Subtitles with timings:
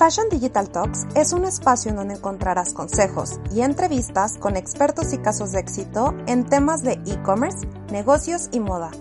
[0.00, 5.18] Fashion Digital Talks es un espacio en donde encontrarás consejos y entrevistas con expertos y
[5.18, 8.92] casos de éxito en temas de e-commerce, negocios y moda.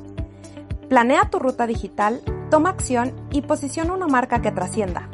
[0.89, 5.09] Planea tu ruta digital, toma acción y posiciona una marca que trascienda.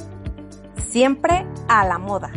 [0.89, 2.33] Siempre a la moda.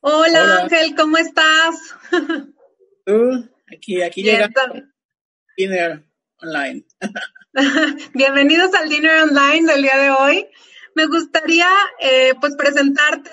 [0.00, 1.74] Hola, Ángel, ¿cómo estás?
[3.06, 4.50] Tú, aquí, aquí llega
[5.56, 6.04] Dinner
[6.42, 6.84] Online.
[8.12, 10.46] Bienvenidos al Dinner Online del día de hoy.
[10.94, 11.66] Me gustaría
[11.98, 13.30] eh, pues presentarte,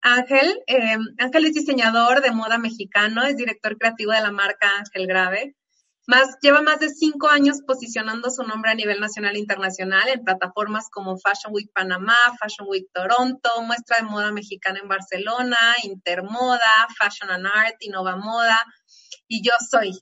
[0.00, 0.62] Ángel.
[0.68, 5.56] Eh, Ángel es diseñador de moda mexicano, es director creativo de la marca Ángel Grave.
[6.06, 10.22] Más, lleva más de cinco años posicionando su nombre a nivel nacional e internacional en
[10.22, 16.86] plataformas como Fashion Week Panamá, Fashion Week Toronto, Muestra de Moda Mexicana en Barcelona, Intermoda,
[16.96, 18.64] Fashion and Art, Innova Moda
[19.26, 19.98] y Yo Soy,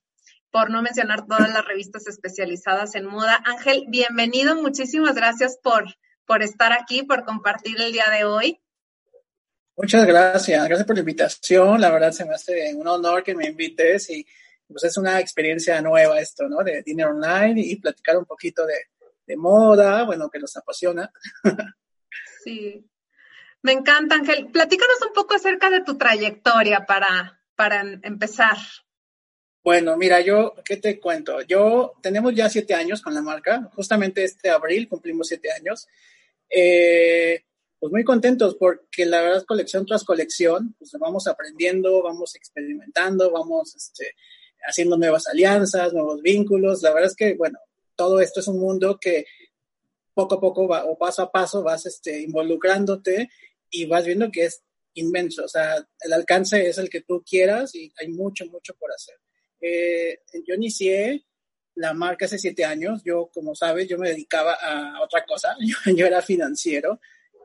[0.55, 3.43] por no mencionar todas las revistas especializadas en moda.
[3.45, 5.85] Ángel, bienvenido, muchísimas gracias por,
[6.27, 8.61] por estar aquí, por compartir el día de hoy.
[9.77, 11.80] Muchas gracias, gracias por la invitación.
[11.80, 14.24] La verdad se me hace un honor que me invites y
[14.69, 16.63] pues es una experiencia nueva esto, ¿no?
[16.63, 21.11] De dinero online y platicar un poquito de, moda, bueno, que nos apasiona.
[22.45, 22.89] Sí.
[23.61, 24.52] Me encanta, Ángel.
[24.52, 28.59] Platícanos un poco acerca de tu trayectoria para, para empezar.
[29.65, 31.40] Bueno, mira, yo, ¿qué te cuento?
[31.40, 33.71] Yo tenemos ya siete años con la marca.
[33.74, 35.88] Justamente este abril cumplimos siete años.
[36.51, 37.43] Eh,
[37.79, 43.74] pues muy contentos porque la verdad colección tras colección, pues vamos aprendiendo, vamos experimentando, vamos
[43.74, 44.15] este,
[44.68, 46.82] haciendo nuevas alianzas, nuevos vínculos.
[46.82, 47.59] La verdad es que, bueno,
[47.96, 49.24] todo esto es un mundo que
[50.12, 53.30] poco a poco o paso a paso vas este, involucrándote
[53.71, 54.62] y vas viendo que es
[54.93, 55.43] inmenso.
[55.43, 59.16] O sea, el alcance es el que tú quieras y hay mucho, mucho por hacer.
[59.66, 61.24] Eh, yo inicié
[61.76, 63.02] la marca hace siete años.
[63.02, 65.56] Yo, como sabes, yo me dedicaba a otra cosa.
[65.97, 67.00] Yo, era financiero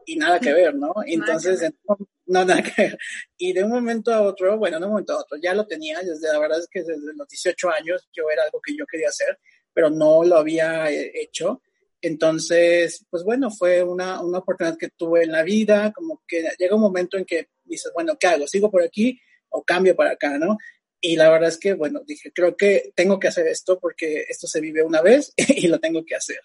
[0.06, 0.94] y nada que ver, ¿no?
[1.06, 2.98] Entonces, no, nada que ver.
[3.38, 6.00] Y de un momento a otro, bueno, de un momento a otro, ya lo tenía,
[6.00, 9.10] desde, la verdad es que desde los 18 años yo era algo que yo quería
[9.10, 9.40] hacer,
[9.74, 11.62] pero no lo había eh, hecho.
[12.02, 16.76] Entonces, pues bueno, fue una, una oportunidad que tuve en la vida, como que llega
[16.76, 18.48] un momento en que dices, bueno, ¿qué hago?
[18.48, 20.58] ¿Sigo por aquí o cambio para acá, no?
[21.02, 24.48] Y la verdad es que, bueno, dije, creo que tengo que hacer esto porque esto
[24.48, 26.40] se vive una vez y lo tengo que hacer.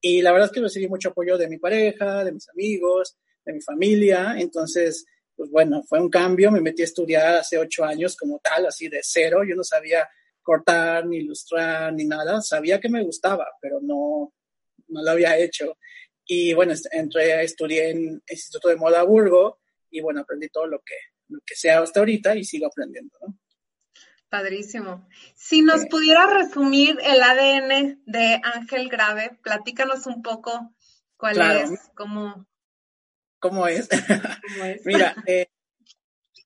[0.00, 3.52] Y la verdad es que recibí mucho apoyo de mi pareja, de mis amigos, de
[3.52, 4.36] mi familia.
[4.38, 5.04] Entonces,
[5.36, 8.88] pues bueno, fue un cambio, me metí a estudiar hace ocho años como tal, así
[8.88, 10.08] de cero, yo no sabía
[10.42, 14.32] cortar, ni ilustrar, ni nada, sabía que me gustaba, pero no,
[14.88, 15.76] no lo había hecho.
[16.24, 19.60] Y bueno, entré, estudié en Instituto de Moda Burgo
[19.90, 20.96] y bueno, aprendí todo lo que,
[21.28, 23.38] lo que sea hasta ahorita y sigo aprendiendo, ¿no?
[24.28, 25.08] Padrísimo.
[25.34, 30.74] Si nos pudiera resumir el ADN de Ángel Grave, platícanos un poco
[31.16, 32.46] cuál es, cómo,
[33.38, 33.88] ¿Cómo es?
[34.84, 35.48] Mira, eh,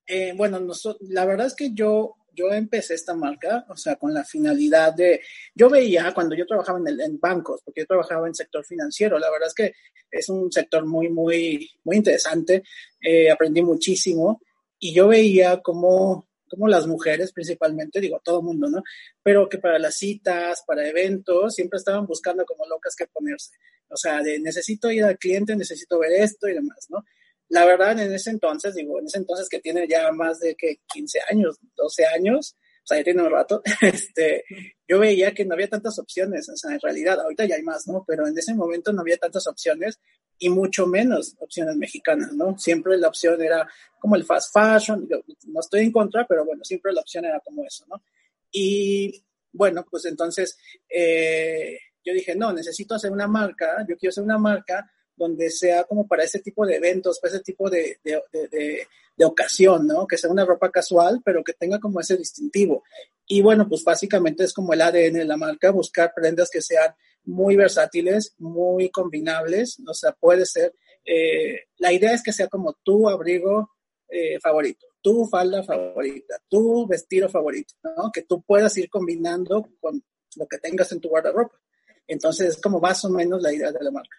[0.06, 0.60] eh, bueno,
[1.00, 5.20] la verdad es que yo, yo empecé esta marca, o sea, con la finalidad de,
[5.54, 9.18] yo veía cuando yo trabajaba en, el, en bancos, porque yo trabajaba en sector financiero,
[9.18, 9.72] la verdad es que
[10.10, 12.62] es un sector muy, muy, muy interesante,
[13.00, 14.42] eh, aprendí muchísimo
[14.78, 18.82] y yo veía cómo como las mujeres principalmente, digo, todo mundo, ¿no?
[19.22, 23.52] Pero que para las citas, para eventos, siempre estaban buscando como locas que ponerse.
[23.88, 27.04] O sea, de necesito ir al cliente, necesito ver esto y demás, ¿no?
[27.48, 30.76] La verdad, en ese entonces, digo, en ese entonces que tiene ya más de que
[30.92, 34.44] 15 años, 12 años, o sea, ya tiene un rato, este,
[34.86, 37.86] yo veía que no había tantas opciones, o sea, en realidad, ahorita ya hay más,
[37.86, 38.04] ¿no?
[38.06, 40.00] Pero en ese momento no había tantas opciones
[40.38, 42.58] y mucho menos opciones mexicanas, ¿no?
[42.58, 45.08] Siempre la opción era como el fast fashion,
[45.46, 48.02] no estoy en contra, pero bueno, siempre la opción era como eso, ¿no?
[48.50, 49.22] Y
[49.52, 54.38] bueno, pues entonces eh, yo dije, no, necesito hacer una marca, yo quiero hacer una
[54.38, 58.88] marca donde sea como para ese tipo de eventos, para ese tipo de, de, de,
[59.16, 60.06] de, ocasión, ¿no?
[60.06, 62.82] Que sea una ropa casual, pero que tenga como ese distintivo.
[63.26, 66.94] Y bueno, pues básicamente es como el ADN de la marca, buscar prendas que sean
[67.24, 70.74] muy versátiles, muy combinables, o sea, puede ser,
[71.04, 73.70] eh, la idea es que sea como tu abrigo
[74.08, 78.10] eh, favorito, tu falda favorita, tu vestido favorito, ¿no?
[78.12, 80.02] Que tú puedas ir combinando con
[80.36, 81.58] lo que tengas en tu guardarropa.
[82.06, 84.16] Entonces, es como más o menos la idea de la marca.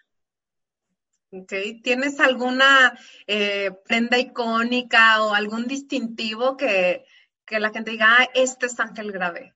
[1.31, 1.51] Ok,
[1.83, 7.05] ¿tienes alguna eh, prenda icónica o algún distintivo que,
[7.49, 9.53] la gente diga, ah, este es Ángel Grave?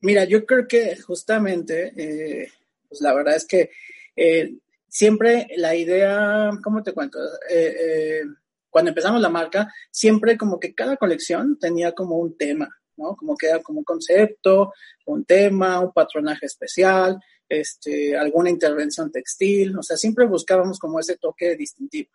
[0.00, 2.52] Mira, yo creo que justamente, eh,
[2.94, 3.70] pues la verdad es que
[4.14, 4.54] eh,
[4.88, 7.18] siempre la idea, ¿cómo te cuento?
[8.70, 13.14] cuando empezamos la marca, siempre como que cada colección tenía como un tema, ¿no?
[13.14, 14.72] Como queda como un concepto,
[15.06, 21.16] un tema, un patronaje especial, este, alguna intervención textil, o sea, siempre buscábamos como ese
[21.16, 22.10] toque distintivo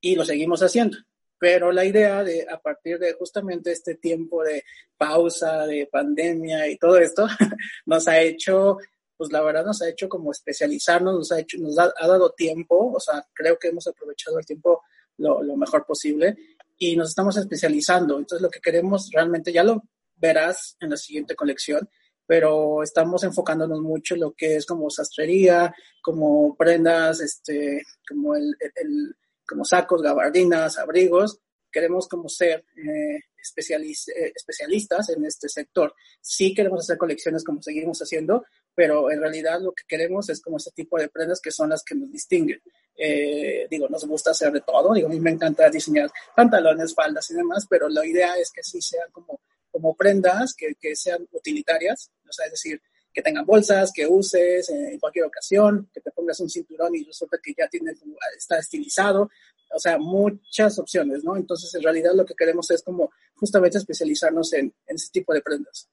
[0.00, 0.96] y lo seguimos haciendo.
[1.38, 4.64] Pero la idea de, a partir de justamente este tiempo de
[4.96, 7.26] pausa, de pandemia y todo esto,
[7.86, 8.78] nos ha hecho,
[9.20, 12.90] pues la verdad nos ha hecho como especializarnos, nos ha hecho, nos ha, dado tiempo,
[12.90, 14.82] o sea, creo que hemos aprovechado el tiempo
[15.18, 16.38] lo, lo mejor posible
[16.78, 18.16] y nos estamos especializando.
[18.16, 19.82] Entonces lo que queremos realmente, ya lo
[20.16, 21.86] verás en la siguiente colección,
[22.26, 28.56] pero estamos enfocándonos mucho en lo que es como sastrería, como prendas, este, como el,
[28.76, 29.14] el
[29.46, 31.40] como sacos, gabardinas, abrigos.
[31.70, 35.94] Queremos como ser eh, eh, especialistas en este sector.
[36.20, 38.44] Sí queremos hacer colecciones como seguimos haciendo,
[38.74, 41.82] pero en realidad lo que queremos es como ese tipo de prendas que son las
[41.82, 42.60] que nos distinguen.
[42.96, 44.94] Eh, digo, nos gusta hacer de todo.
[44.94, 48.62] Digo, a mí me encanta diseñar pantalones, faldas y demás, pero la idea es que
[48.62, 49.40] sí sean como
[49.70, 52.80] como prendas que, que sean utilitarias, o sea, es decir,
[53.12, 57.38] que tengan bolsas, que uses en cualquier ocasión, que te pongas un cinturón y resulta
[57.42, 57.92] que ya tiene,
[58.36, 59.30] está estilizado,
[59.72, 61.36] o sea, muchas opciones, ¿no?
[61.36, 65.42] Entonces, en realidad lo que queremos es como justamente especializarnos en, en ese tipo de
[65.42, 65.88] prendas.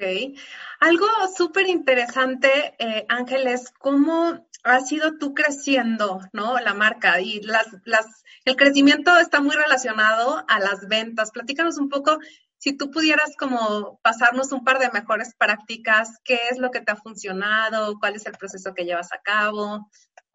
[0.00, 0.38] Ok.
[0.80, 1.06] Algo
[1.36, 6.58] súper interesante, eh, Ángel, es cómo has sido tú creciendo, ¿no?
[6.58, 8.06] La marca y las, las,
[8.46, 11.30] el crecimiento está muy relacionado a las ventas.
[11.32, 12.18] Platícanos un poco,
[12.56, 16.92] si tú pudieras como pasarnos un par de mejores prácticas, ¿qué es lo que te
[16.92, 17.98] ha funcionado?
[17.98, 19.90] ¿Cuál es el proceso que llevas a cabo?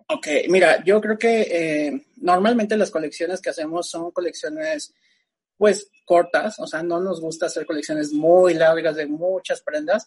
[0.07, 4.93] Ok, mira, yo creo que eh, normalmente las colecciones que hacemos son colecciones
[5.57, 10.05] pues cortas, o sea, no nos gusta hacer colecciones muy largas de muchas prendas,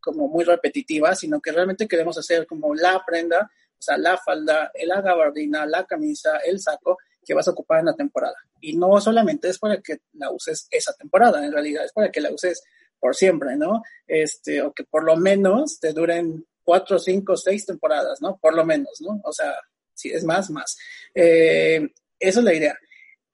[0.00, 4.70] como muy repetitivas, sino que realmente queremos hacer como la prenda, o sea, la falda,
[4.84, 8.36] la gabardina, la camisa, el saco que vas a ocupar en la temporada.
[8.60, 12.20] Y no solamente es para que la uses esa temporada, en realidad es para que
[12.20, 12.62] la uses
[13.00, 13.82] por siempre, ¿no?
[14.06, 18.38] Este, o que por lo menos te duren cuatro, cinco, seis temporadas, ¿no?
[18.38, 19.20] Por lo menos, ¿no?
[19.24, 19.54] O sea,
[19.92, 20.76] si es más, más.
[21.14, 22.78] Eh, esa es la idea.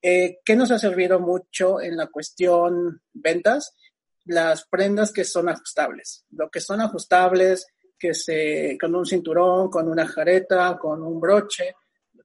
[0.02, 3.76] Eh, ¿Qué nos ha servido mucho en la cuestión ventas?
[4.24, 6.24] Las prendas que son ajustables.
[6.30, 11.76] Lo que son ajustables, que se, con un cinturón, con una jareta, con un broche,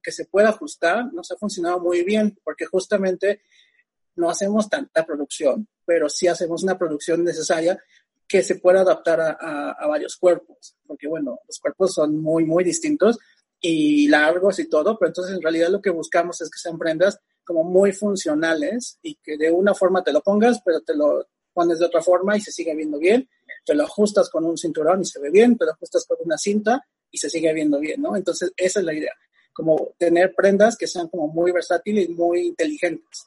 [0.02, 3.42] que se pueda ajustar, nos ha funcionado muy bien, porque justamente
[4.16, 7.78] no hacemos tanta producción, pero sí hacemos una producción necesaria
[8.26, 12.64] que se pueda adaptar a, a, varios cuerpos, porque bueno, los cuerpos son muy, muy
[12.64, 13.18] distintos
[13.60, 17.20] y largos y todo, pero entonces en realidad lo que buscamos es que sean prendas
[17.48, 21.78] como muy funcionales y que de una forma te lo pongas, pero te lo pones
[21.78, 23.26] de otra forma y se sigue viendo bien.
[23.64, 26.36] Te lo ajustas con un cinturón y se ve bien, te lo ajustas con una
[26.36, 28.16] cinta y se sigue viendo bien, ¿no?
[28.16, 29.14] Entonces, esa es la idea,
[29.54, 33.24] como tener prendas que sean como muy versátiles y muy inteligentes.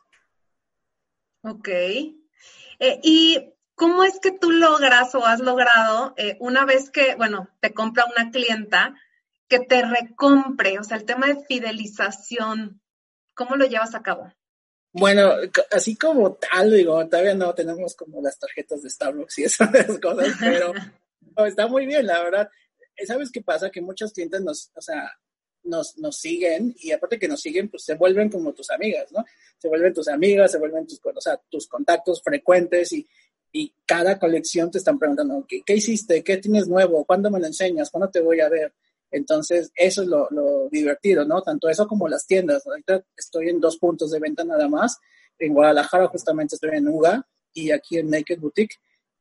[1.41, 1.69] Ok.
[1.69, 7.49] Eh, ¿Y cómo es que tú logras o has logrado, eh, una vez que, bueno,
[7.59, 8.95] te compra una clienta,
[9.47, 12.80] que te recompre, o sea, el tema de fidelización,
[13.41, 14.31] ¿Cómo lo llevas a cabo?
[14.93, 15.31] Bueno,
[15.71, 20.35] así como tal, digo, todavía no tenemos como las tarjetas de Starbucks y esas cosas,
[20.39, 20.73] pero
[21.47, 22.49] está muy bien, la verdad.
[23.07, 23.71] ¿Sabes qué pasa?
[23.71, 25.11] Que muchos clientes nos, o sea,
[25.63, 29.25] nos, nos siguen y aparte que nos siguen, pues se vuelven como tus amigas, ¿no?
[29.57, 33.07] Se vuelven tus amigas, se vuelven tus, o sea, tus contactos frecuentes y,
[33.51, 36.23] y cada colección te están preguntando, ¿qué, ¿qué, hiciste?
[36.23, 37.05] ¿Qué tienes nuevo?
[37.05, 37.89] ¿Cuándo me lo enseñas?
[37.89, 38.71] ¿Cuándo te voy a ver?
[39.11, 41.41] Entonces, eso es lo, divertido, ¿no?
[41.41, 42.65] Tanto eso como las tiendas.
[42.65, 44.97] Ahorita estoy en dos puntos de venta nada más.
[45.37, 48.75] En Guadalajara justamente estoy en UGA y aquí en Naked Boutique.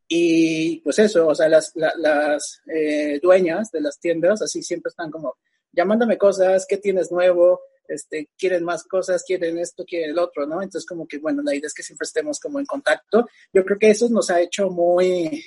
[0.06, 5.10] Y pues eso, o sea, las, las eh, dueñas de las tiendas así siempre están
[5.10, 5.36] como
[5.72, 7.60] llamándome cosas, ¿qué tienes nuevo?
[7.86, 10.62] Este, quieren más cosas, quieren esto, quieren el otro, ¿no?
[10.62, 13.28] Entonces como que, bueno, la idea es que siempre estemos como en contacto.
[13.52, 15.44] Yo creo que eso nos ha hecho muy,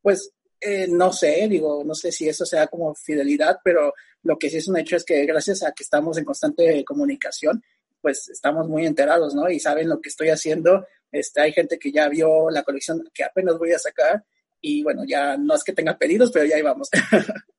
[0.00, 4.50] pues, eh, no sé, digo, no sé si eso sea como fidelidad, pero lo que
[4.50, 7.62] sí es un hecho es que gracias a que estamos en constante comunicación,
[8.00, 9.48] pues estamos muy enterados, ¿no?
[9.50, 10.86] Y saben lo que estoy haciendo.
[11.10, 14.24] Este, hay gente que ya vio la colección que apenas voy a sacar
[14.60, 16.88] y bueno, ya no es que tenga pedidos, pero ya ahí vamos.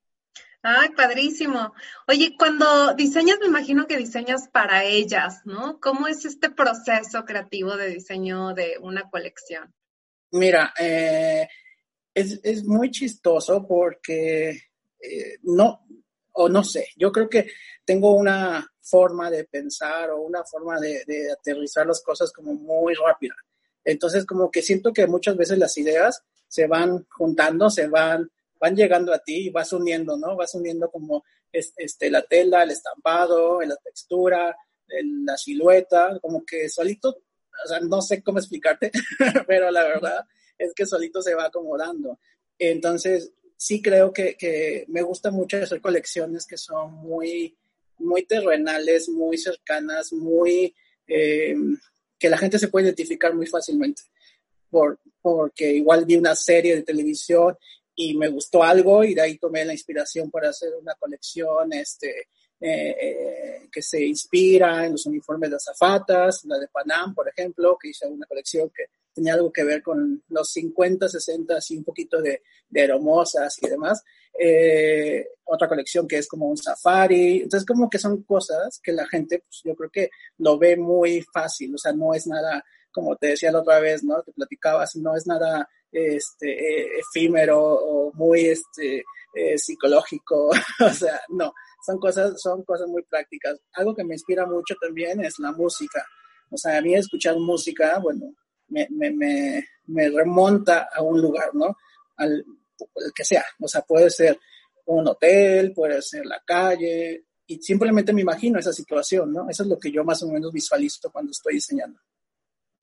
[0.62, 1.74] Ay, padrísimo.
[2.08, 5.80] Oye, cuando diseñas, me imagino que diseñas para ellas, ¿no?
[5.80, 9.74] ¿Cómo es este proceso creativo de diseño de una colección?
[10.32, 11.48] Mira, eh,
[12.20, 14.50] es, es muy chistoso porque
[15.00, 15.86] eh, no,
[16.34, 17.48] o no sé, yo creo que
[17.86, 23.36] tengo una forma de pensar o una forma de, aterrizar las cosas como muy rápida.
[23.84, 28.76] Entonces, como que siento que muchas veces las ideas se van juntando, se van, van
[28.76, 30.36] llegando a ti y vas uniendo, ¿no?
[30.36, 34.56] Vas uniendo como este, la tela, el estampado, la textura,
[34.88, 37.22] la silueta, como que solito
[37.64, 38.92] o sea, no sé cómo explicarte,
[39.48, 40.26] pero la verdad
[40.60, 42.20] es que solito se va acomodando.
[42.60, 47.58] Entonces, sí creo que, que me gusta mucho hacer colecciones que son muy,
[47.98, 50.76] muy terrenales, muy cercanas, muy,
[51.08, 51.56] eh,
[52.20, 54.04] que la gente se puede identificar muy fácilmente.
[54.70, 57.58] Por, porque igual vi una serie de televisión
[57.96, 62.28] y me gustó algo y de ahí tomé la inspiración para hacer una colección este,
[62.62, 67.78] eh, eh, que se inspira en los uniformes de azafatas, la de Panam, por ejemplo,
[67.82, 71.84] que hice una colección que tenía algo que ver con los 50, 60 y un
[71.86, 74.04] poquito de, de hermosas y demás.
[74.38, 77.44] Eh, otra colección que es como un safari.
[77.44, 81.22] Entonces, como que son cosas que la gente, pues yo creo que lo ve muy
[81.34, 84.22] fácil, o sea, no es nada, como te decía la otra vez, ¿no?
[84.22, 89.06] Te platicabas, no es nada este, efímero o muy este,
[89.56, 90.50] psicológico,
[90.86, 91.54] o sea, no,
[91.86, 93.60] son cosas, son cosas muy prácticas.
[93.74, 96.06] Algo que me inspira mucho también es la música.
[96.52, 98.34] O sea, a mí escuchar música, bueno,
[98.68, 101.76] me, me, me, me remonta a un lugar, ¿no?
[102.18, 102.44] Al
[102.96, 103.44] el que sea.
[103.60, 104.40] O sea, puede ser
[104.86, 109.50] un hotel, puede ser la calle, y simplemente me imagino esa situación, ¿no?
[109.50, 112.00] Eso es lo que yo más o menos visualizo cuando estoy diseñando.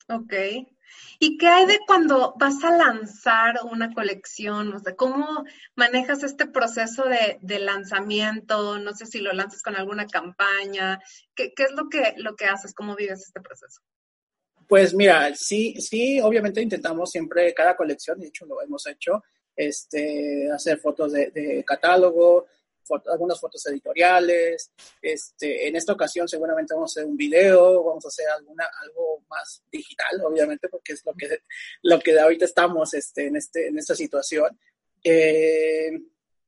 [0.09, 0.33] Ok.
[1.19, 4.73] ¿Y qué hay de cuando vas a lanzar una colección?
[4.75, 8.79] O sea, ¿cómo manejas este proceso de, lanzamiento?
[8.79, 11.01] No sé si lo lanzas con alguna campaña.
[11.35, 12.75] ¿Qué, qué es lo que, lo que haces?
[12.75, 13.81] ¿Cómo vives este proceso?
[14.69, 19.23] Pues mira, sí, sí, obviamente intentamos siempre cada colección, de hecho lo hemos hecho,
[19.55, 22.47] este, hacer fotos de, de catálogo,
[23.07, 24.71] algunas fotos editoriales.
[25.01, 29.23] Este, en esta ocasión seguramente vamos a hacer un video, vamos a hacer alguna, algo
[29.29, 31.41] más digital, obviamente, porque es lo que,
[31.83, 34.59] lo que ahorita estamos este, en, este, en esta situación.
[35.03, 35.91] Eh,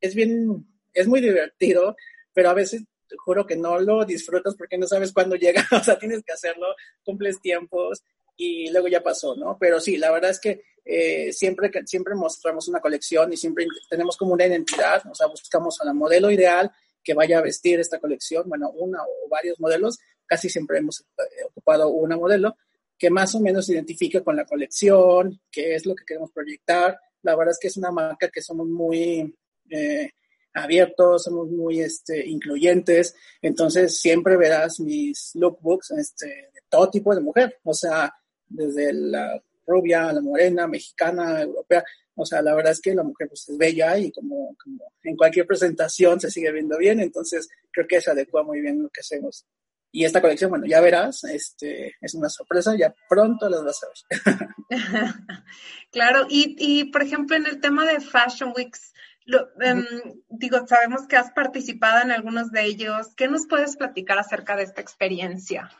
[0.00, 1.96] es bien, es muy divertido,
[2.32, 5.82] pero a veces te juro que no lo disfrutas porque no sabes cuándo llega, o
[5.82, 6.66] sea, tienes que hacerlo,
[7.04, 8.02] cumples tiempos
[8.36, 9.56] y luego ya pasó, ¿no?
[9.58, 14.16] Pero sí, la verdad es que eh, siempre, siempre mostramos una colección y siempre tenemos
[14.16, 16.72] como una identidad, o sea, buscamos a la modelo ideal
[17.04, 21.44] que vaya a vestir esta colección, bueno, una o varios modelos, casi siempre hemos eh,
[21.44, 22.56] ocupado una modelo
[22.96, 26.98] que más o menos se identifique con la colección, qué es lo que queremos proyectar.
[27.20, 29.36] La verdad es que es una marca que somos muy
[29.68, 30.10] eh,
[30.54, 37.20] abiertos, somos muy este, incluyentes, entonces siempre verás mis lookbooks este, de todo tipo de
[37.20, 38.10] mujer, o sea,
[38.48, 39.38] desde la
[39.68, 41.84] rubia, la morena, mexicana, europea.
[42.14, 45.16] O sea, la verdad es que la mujer pues, es bella y como, como en
[45.16, 49.00] cualquier presentación se sigue viendo bien, entonces creo que se adecua muy bien lo que
[49.00, 49.46] hacemos.
[49.90, 53.86] Y esta colección, bueno, ya verás, este, es una sorpresa, ya pronto las vas a
[53.88, 54.38] ver.
[55.92, 58.92] claro, y, y por ejemplo en el tema de Fashion Weeks,
[59.28, 59.84] um,
[60.28, 63.14] digo, sabemos que has participado en algunos de ellos.
[63.16, 65.70] ¿Qué nos puedes platicar acerca de esta experiencia?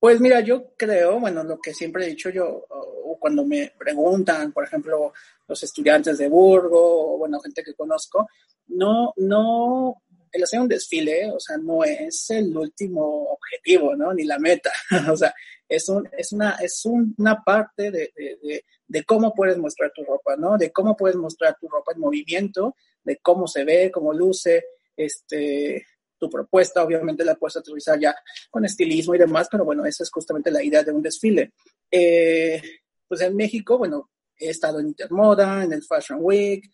[0.00, 4.50] Pues mira, yo creo, bueno, lo que siempre he dicho yo, o cuando me preguntan,
[4.50, 5.12] por ejemplo,
[5.46, 8.26] los estudiantes de Burgo, o bueno, gente que conozco,
[8.68, 10.02] no, no,
[10.32, 14.14] el hacer un desfile, o sea, no es el último objetivo, ¿no?
[14.14, 14.72] Ni la meta,
[15.12, 15.34] o sea,
[15.68, 20.34] es, un, es, una, es una parte de, de, de, cómo puedes mostrar tu ropa,
[20.36, 20.56] ¿no?
[20.56, 24.64] De cómo puedes mostrar tu ropa en movimiento, de cómo se ve, cómo luce,
[24.96, 25.84] este,
[26.20, 28.14] tu propuesta, obviamente la puedes aterrizar ya
[28.50, 31.54] con estilismo y demás, pero bueno, esa es justamente la idea de un desfile.
[31.90, 32.62] Eh,
[33.08, 36.70] pues en México, bueno, he estado en Intermoda, en el Fashion Week,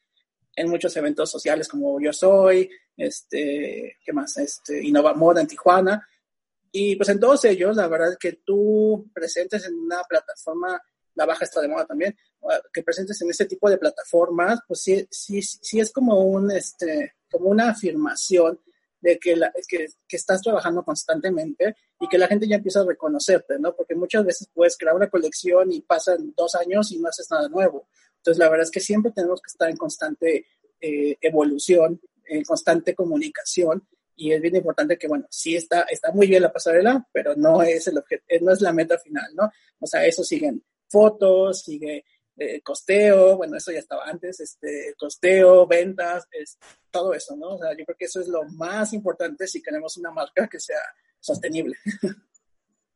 [0.55, 4.37] en muchos eventos sociales como Yo Soy, este, ¿qué más?
[4.39, 6.07] Este, Innova Moda en Tijuana.
[6.73, 10.81] Y pues en todos ellos, la verdad es que tú presentes en una plataforma,
[11.15, 12.15] la baja está de moda también,
[12.73, 17.15] que presentes en este tipo de plataformas, pues sí, sí, sí es como un, este,
[17.31, 18.61] como una afirmación
[19.07, 22.85] de que, la, que, que, estás trabajando constantemente y que la gente ya empieza a
[22.85, 23.75] reconocerte, ¿no?
[23.77, 27.49] Porque muchas veces puedes crear una colección y pasan dos años y no haces nada
[27.49, 27.89] nuevo.
[28.17, 30.47] Entonces, la verdad es que siempre tenemos que estar en constante
[30.81, 33.87] eh, evolución, en constante comunicación
[34.17, 37.63] y es bien importante que, bueno, sí está, está muy bien la pasarela, pero no
[37.63, 38.03] es, el
[38.41, 39.53] no es la meta final, ¿no?
[39.79, 42.05] O sea, eso siguen fotos, sigue
[42.37, 46.59] eh, costeo, bueno, eso ya estaba antes, este, costeo, ventas, es,
[46.91, 47.55] todo eso, ¿no?
[47.55, 50.61] O sea, yo creo que eso es lo más importante si queremos una marca que
[50.61, 50.81] sea
[51.21, 51.77] sostenible.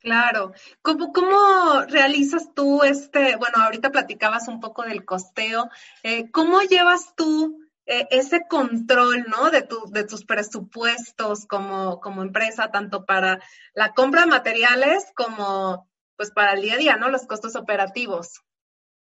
[0.02, 0.54] Claro.
[0.80, 5.68] ¿Cómo, ¿Cómo realizas tú este, bueno, ahorita platicabas un poco del costeo,
[6.02, 9.50] eh, ¿cómo llevas tú eh, ese control, ¿no?
[9.50, 13.42] De, tu, de tus presupuestos como, como empresa, tanto para
[13.74, 17.10] la compra de materiales como pues para el día a día, ¿no?
[17.10, 18.42] Los costos operativos.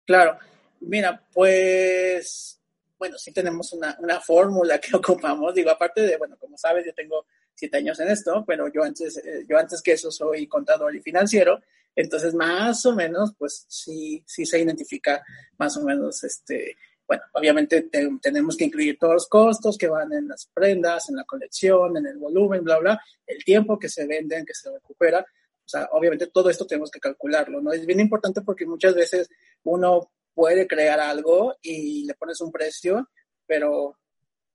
[0.09, 0.39] Claro,
[0.79, 2.59] mira, pues,
[2.97, 6.95] bueno, sí tenemos una, una fórmula que ocupamos, digo, aparte de, bueno, como sabes, yo
[6.95, 10.95] tengo siete años en esto, pero yo antes, eh, yo antes que eso soy contador
[10.95, 11.61] y financiero,
[11.95, 15.23] Entonces, más o menos, pues sí, sí se identifica
[15.59, 16.75] más o menos, este,
[17.07, 17.87] bueno, obviamente
[18.19, 22.07] tenemos que incluir todos los costos que van en las prendas, en la colección, en
[22.07, 25.23] el volumen, bla, bla, el tiempo que se venden, que se recupera.
[25.69, 27.71] O sea, obviamente todo esto tenemos que calcularlo, ¿no?
[27.71, 29.29] Es bien importante porque muchas veces
[29.63, 33.07] uno puede crear algo y le pones un precio,
[33.45, 33.95] pero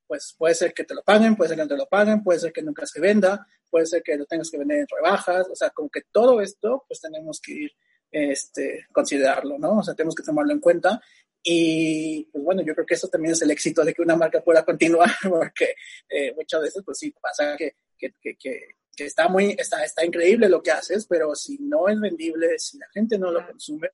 [0.09, 2.41] pues puede ser que te lo paguen, puede ser que no te lo paguen, puede
[2.41, 5.55] ser que nunca se venda, puede ser que lo tengas que vender en rebajas, o
[5.55, 7.71] sea, como que todo esto, pues tenemos que ir,
[8.11, 9.79] este, considerarlo, ¿no?
[9.79, 11.01] O sea, tenemos que tomarlo en cuenta
[11.45, 14.43] y, pues bueno, yo creo que eso también es el éxito de que una marca
[14.43, 15.77] pueda continuar, porque
[16.09, 18.61] eh, muchas veces, pues sí, pasa que, que, que, que,
[18.99, 22.87] está muy, está, está increíble lo que haces, pero si no es vendible, si la
[22.93, 23.91] gente no lo consume,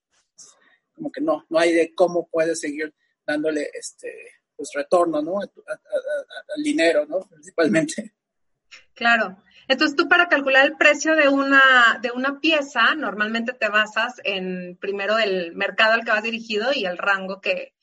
[0.93, 2.95] como que no, no hay de cómo puedes seguir
[3.27, 4.13] dándole este
[4.57, 5.41] pues retorno, ¿no?
[5.41, 7.21] al dinero, ¿no?
[7.21, 8.13] Principalmente.
[8.95, 9.43] Claro.
[9.69, 14.77] Entonces tú para calcular el precio de una, de una pieza, normalmente te basas en
[14.77, 17.75] primero el mercado al que vas dirigido y el rango que,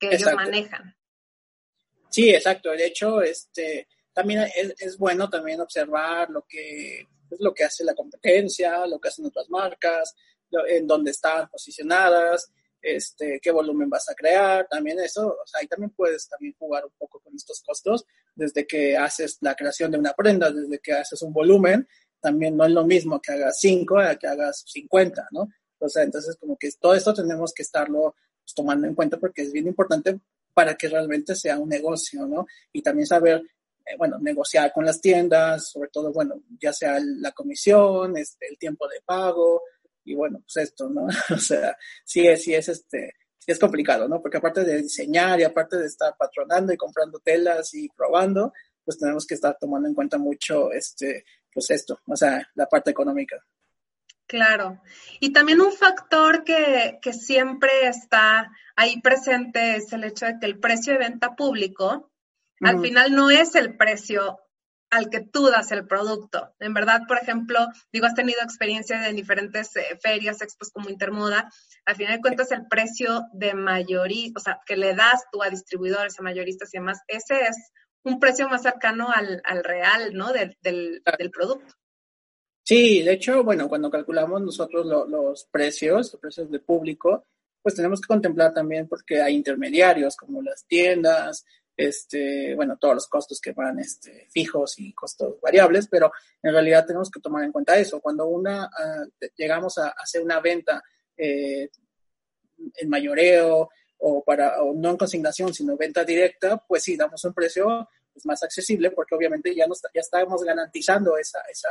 [0.00, 0.96] ellos manejan.
[2.10, 2.72] Sí, exacto.
[2.72, 7.94] De hecho, este, también es, bueno también observar lo que, pues, lo que hace la
[7.94, 10.14] competencia, lo que hacen otras marcas,
[10.68, 12.50] en dónde están posicionadas,
[12.82, 16.84] este, qué volumen vas a crear, también eso, o sea, ahí también puedes también jugar
[16.84, 18.04] un poco con estos costos,
[18.34, 21.88] desde que haces la creación de una prenda, desde que haces un volumen,
[22.20, 25.48] también no es lo mismo que hagas 5 a que hagas 50, ¿no?
[25.78, 29.42] O sea, entonces como que todo esto tenemos que estarlo pues, tomando en cuenta porque
[29.42, 30.20] es bien importante
[30.54, 32.46] para que realmente sea un negocio, ¿no?
[32.72, 33.42] Y también saber,
[33.86, 38.58] eh, bueno, negociar con las tiendas, sobre todo, bueno, ya sea la comisión, este, el
[38.58, 39.62] tiempo de pago,
[40.04, 41.06] y bueno, pues esto, ¿no?
[41.34, 44.20] o sea, sí es, sí es este, sí es complicado, ¿no?
[44.20, 48.52] Porque aparte de diseñar y aparte de estar patronando y comprando telas y probando,
[48.84, 52.90] pues tenemos que estar tomando en cuenta mucho, este, pues esto, o sea, la parte
[52.90, 53.44] económica.
[54.26, 54.80] Claro.
[55.20, 60.46] Y también un factor que, que siempre está ahí presente es el hecho de que
[60.46, 62.11] el precio de venta público
[62.62, 64.38] al final no es el precio
[64.92, 66.54] al que tú das el producto.
[66.60, 67.58] En verdad, por ejemplo,
[67.90, 71.50] digo, has tenido experiencia en diferentes eh, ferias, expos como Intermoda.
[71.86, 75.48] Al final de cuentas, el precio de mayoría, o sea, que le das tú a
[75.48, 77.56] distribuidores, a mayoristas y demás, ese es
[78.04, 80.30] un precio más cercano al, real, ¿no?
[80.30, 81.74] Del, del, producto.
[82.62, 87.24] Sí, de hecho, bueno, cuando calculamos nosotros los precios, los precios de público,
[87.62, 93.08] pues tenemos que contemplar también porque hay intermediarios como las tiendas, este, bueno, todos los
[93.08, 97.52] costos que van este, fijos y costos variables, pero en realidad tenemos que tomar en
[97.52, 98.00] cuenta eso.
[98.00, 99.04] Cuando una, ah,
[99.36, 100.82] llegamos a hacer una venta
[101.16, 101.70] eh,
[102.76, 107.32] en mayoreo o, para, o no en consignación, sino venta directa, pues sí, damos un
[107.32, 111.68] precio pues, más accesible porque obviamente ya, nos, ya estamos garantizando esa, esa,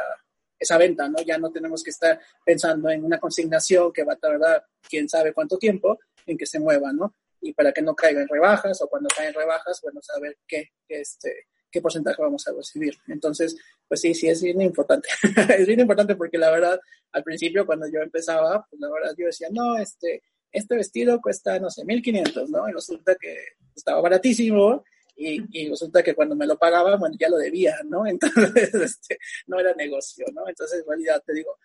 [0.57, 1.21] esa venta, ¿no?
[1.21, 5.33] Ya no tenemos que estar pensando en una consignación que va a tardar quién sabe
[5.33, 7.15] cuánto tiempo en que se mueva, ¿no?
[7.41, 11.47] Y para que no caiga en rebajas o cuando caen rebajas, bueno, saber qué, este,
[11.71, 12.95] qué porcentaje vamos a recibir.
[13.07, 15.09] Entonces, pues sí, sí, es bien importante.
[15.57, 16.79] es bien importante porque la verdad,
[17.11, 21.59] al principio cuando yo empezaba, pues la verdad yo decía, no, este, este vestido cuesta,
[21.59, 22.69] no sé, 1500, ¿no?
[22.69, 23.35] Y resulta que
[23.75, 24.83] estaba baratísimo
[25.15, 28.05] y, y, resulta que cuando me lo pagaban, bueno, ya lo debía, ¿no?
[28.07, 30.47] Entonces, este, no era negocio, ¿no?
[30.47, 31.57] Entonces, en realidad, te digo,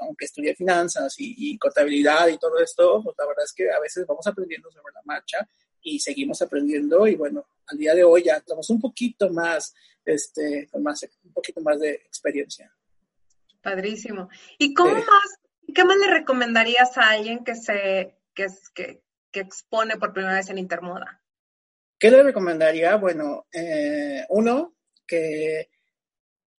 [0.00, 4.06] aunque estudié finanzas y, contabilidad y todo esto, pues la verdad es que a veces
[4.06, 5.48] vamos aprendiendo sobre la marcha
[5.82, 10.68] y seguimos aprendiendo y bueno, al día de hoy ya estamos un poquito más, este,
[10.70, 12.72] con más, un poquito más de experiencia.
[13.62, 14.28] Padrísimo.
[14.58, 15.38] ¿Y cómo más,
[15.74, 20.50] qué más le recomendarías a alguien que se, que, que, que expone por primera vez
[20.50, 21.22] en Intermoda?
[21.98, 22.96] ¿Qué le recomendaría?
[22.96, 25.70] Bueno, eh, uno, que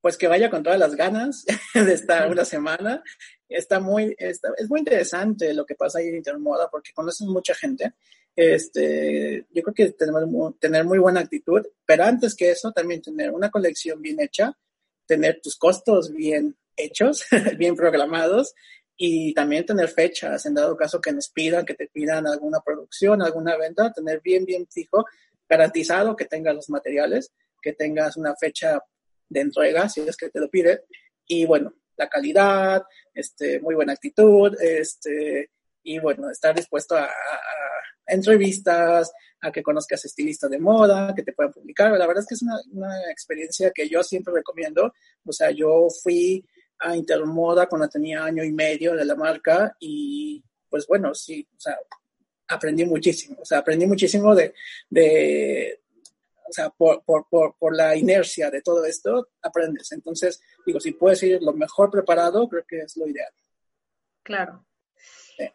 [0.07, 3.03] pues que vaya con todas las ganas de estar una semana.
[3.49, 7.95] Está muy, es muy interesante lo que pasa ahí en Intermoda porque conoces mucha gente.
[8.37, 13.33] Este, yo creo que tenemos tener muy buena actitud, pero antes que eso también tener
[13.33, 14.57] una colección bien hecha,
[15.07, 17.25] tener tus costos bien hechos,
[17.59, 18.55] bien programados
[18.97, 23.23] y también tener fechas, en dado caso que nos pidan, que te pidan alguna producción,
[23.23, 25.05] alguna venta, tener bien, bien fijo,
[25.49, 28.79] garantizado que tengas los materiales, que tengas una fecha
[29.29, 30.85] de entrega, si es que te lo pide.
[31.27, 32.85] Y bueno, la calidad,
[33.15, 35.51] este, muy buena actitud, este,
[35.83, 37.09] y bueno, estar dispuesto a,
[38.09, 41.91] entrevistas, a que conozcas estilistas de moda, que te puedan publicar.
[41.93, 44.93] La verdad es que es una, una, experiencia que yo siempre recomiendo.
[45.25, 46.45] O sea, yo fui
[46.79, 51.61] a Intermoda cuando tenía año y medio de la marca y pues bueno, sí, o
[51.61, 51.79] sea,
[52.49, 53.39] aprendí muchísimo.
[53.41, 54.55] O sea, aprendí muchísimo de,
[54.91, 55.81] de,
[56.48, 59.92] o sea, por, por, por, por, la inercia de todo esto, aprendes.
[59.92, 63.32] Entonces, digo, si puedes ir lo mejor preparado, creo que es lo ideal.
[64.22, 64.66] Claro.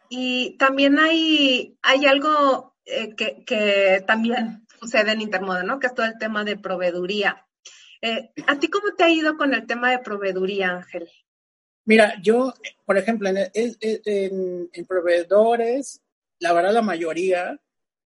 [0.08, 5.78] Y también hay, hay algo eh, que, que, también sucede en Intermoda, ¿no?
[5.78, 7.46] Que es todo el tema de proveeduría.
[8.00, 11.08] Eh, ¿A ti cómo te ha ido con el tema de proveeduría, Ángel?
[11.84, 16.00] Mira, yo, por ejemplo, en, en, en, proveedores,
[16.38, 17.60] la verdad la mayoría,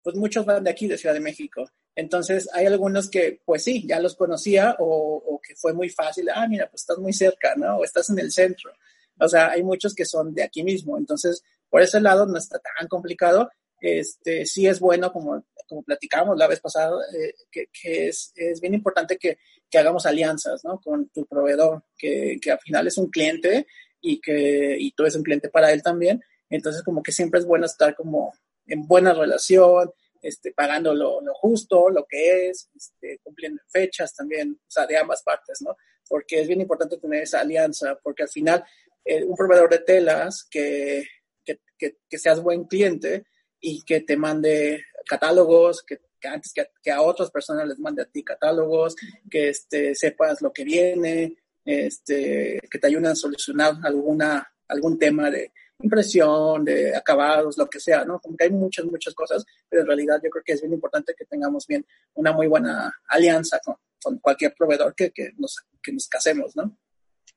[0.03, 1.69] pues muchos van de aquí, de Ciudad de México.
[1.95, 6.47] Entonces, hay algunos que, pues sí, ya los conocía o, que fue muy fácil, ah,
[6.47, 7.77] mira, pues estás muy cerca, ¿no?
[7.77, 8.71] O estás en el centro.
[9.19, 10.97] O sea, hay muchos que son de aquí mismo.
[10.97, 13.49] Entonces, por ese lado no está tan complicado.
[13.79, 18.61] Este, sí es bueno, como, como platicamos la vez pasada, eh, que, que es, es,
[18.61, 19.37] bien importante que,
[19.69, 20.79] que, hagamos alianzas, ¿no?
[20.79, 23.67] Con tu proveedor, que, que al final es un cliente
[23.99, 26.23] y que y tú eres un cliente para él también.
[26.49, 28.33] Entonces, como que siempre es bueno estar como
[28.65, 29.91] en buena relación,
[30.23, 35.21] este, pagando lo, justo, lo que es, este, cumpliendo fechas también, o sea, de ambas
[35.21, 35.75] partes, ¿no?
[36.07, 38.63] Porque es bien importante tener esa alianza, porque al final
[39.03, 41.03] eh, un proveedor de telas que,
[41.43, 43.25] que, que, seas buen cliente
[43.59, 48.23] y que te mande catálogos, que, antes que, a otras personas les mande a ti
[48.23, 48.95] catálogos,
[49.29, 55.29] que este, sepas lo que viene, este, que te ayuden a solucionar alguna, algún tema
[55.29, 55.51] de
[55.83, 58.19] impresión, de acabados, lo que sea, ¿no?
[58.19, 61.13] Como que hay muchas, muchas cosas, pero en realidad yo creo que es bien importante
[61.17, 65.91] que tengamos bien una muy buena alianza con, con cualquier proveedor que, que, nos, que
[65.91, 66.77] nos casemos, ¿no?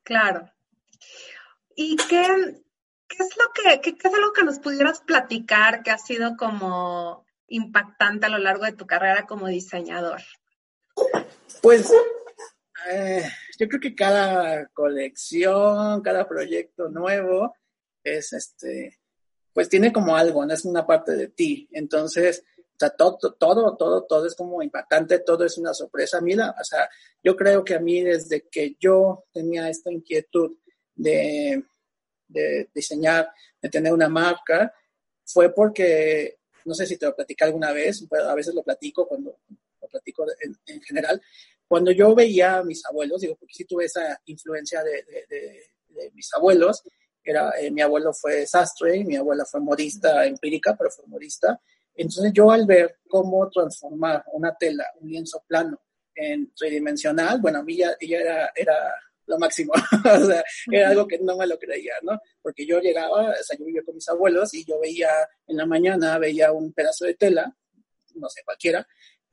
[0.02, 0.50] Claro.
[1.74, 2.62] ¿Y qué,
[3.08, 6.36] qué es lo que, qué, qué es algo que nos pudieras platicar que ha sido
[6.36, 10.22] como impactante a lo largo de tu carrera como diseñador?
[11.62, 11.90] Pues
[12.88, 13.28] eh,
[13.58, 17.54] yo creo que cada colección, cada proyecto nuevo
[18.06, 18.98] es este,
[19.52, 21.68] pues tiene como algo, no es una parte de ti.
[21.72, 26.20] Entonces, o sea, todo, todo, todo, todo es como impactante, todo es una sorpresa.
[26.20, 26.88] Mira, o sea,
[27.22, 30.58] yo creo que a mí desde que yo tenía esta inquietud
[30.94, 31.64] de,
[32.28, 34.74] de diseñar, de tener una marca,
[35.24, 39.08] fue porque, no sé si te lo platicé alguna vez, pero a veces lo platico
[39.08, 39.38] cuando
[39.80, 41.20] lo platico en, en general,
[41.66, 45.02] cuando yo veía a mis abuelos, digo, porque sí tuve esa influencia de,
[45.88, 46.82] de mis abuelos,
[47.30, 51.60] era, eh, mi abuelo fue sastre, mi abuela fue modista empírica, pero fue modista.
[51.94, 55.80] Entonces yo al ver cómo transformar una tela, un lienzo plano
[56.14, 58.94] en tridimensional, bueno, a mí ya, ella era, era
[59.26, 59.72] lo máximo.
[60.04, 62.20] o sea, era algo que no me lo creía, ¿no?
[62.40, 65.10] Porque yo llegaba, o sea, yo vivía con mis abuelos y yo veía
[65.46, 67.54] en la mañana, veía un pedazo de tela,
[68.14, 68.86] no sé, cualquiera,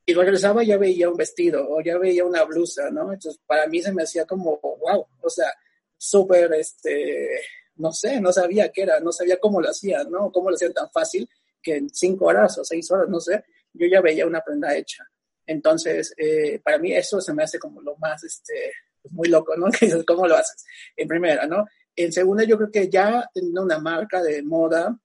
[0.05, 3.13] y regresaba y ya veía un vestido o ya veía una blusa, ¿no?
[3.13, 5.53] Entonces, para mí se me hacía como, wow, o sea,
[5.97, 7.39] súper, este,
[7.75, 10.31] no sé, no sabía qué era, no sabía cómo lo hacía, ¿no?
[10.31, 11.27] Cómo lo hacían tan fácil
[11.61, 15.07] que en cinco horas o seis horas, no sé, yo ya veía una prenda hecha.
[15.45, 19.55] Entonces, eh, para mí eso se me hace como lo más, este, pues, muy loco,
[19.55, 19.67] ¿no?
[20.07, 20.65] ¿Cómo lo haces?
[20.95, 21.65] En primera, ¿no?
[21.95, 24.97] En segunda, yo creo que ya teniendo una marca de moda,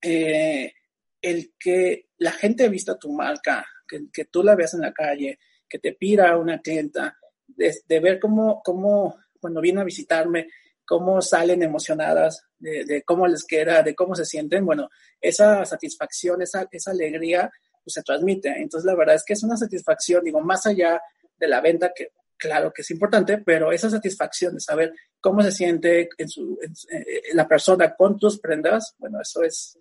[0.00, 0.72] eh,
[1.20, 5.38] el que la gente vista tu marca, que, que, tú la veas en la calle,
[5.68, 10.48] que te pida una clienta, de, de, ver cómo, cómo cuando viene a visitarme,
[10.84, 14.88] cómo salen emocionadas, de, de, cómo les queda, de cómo se sienten, bueno,
[15.20, 17.50] esa satisfacción, esa, esa alegría,
[17.82, 18.48] pues se transmite.
[18.48, 21.00] Entonces, la verdad es que es una satisfacción, digo, más allá
[21.36, 25.52] de la venta, que claro que es importante, pero esa satisfacción de saber cómo se
[25.52, 29.78] siente en su, en, en eh, la persona con tus prendas, bueno, eso es,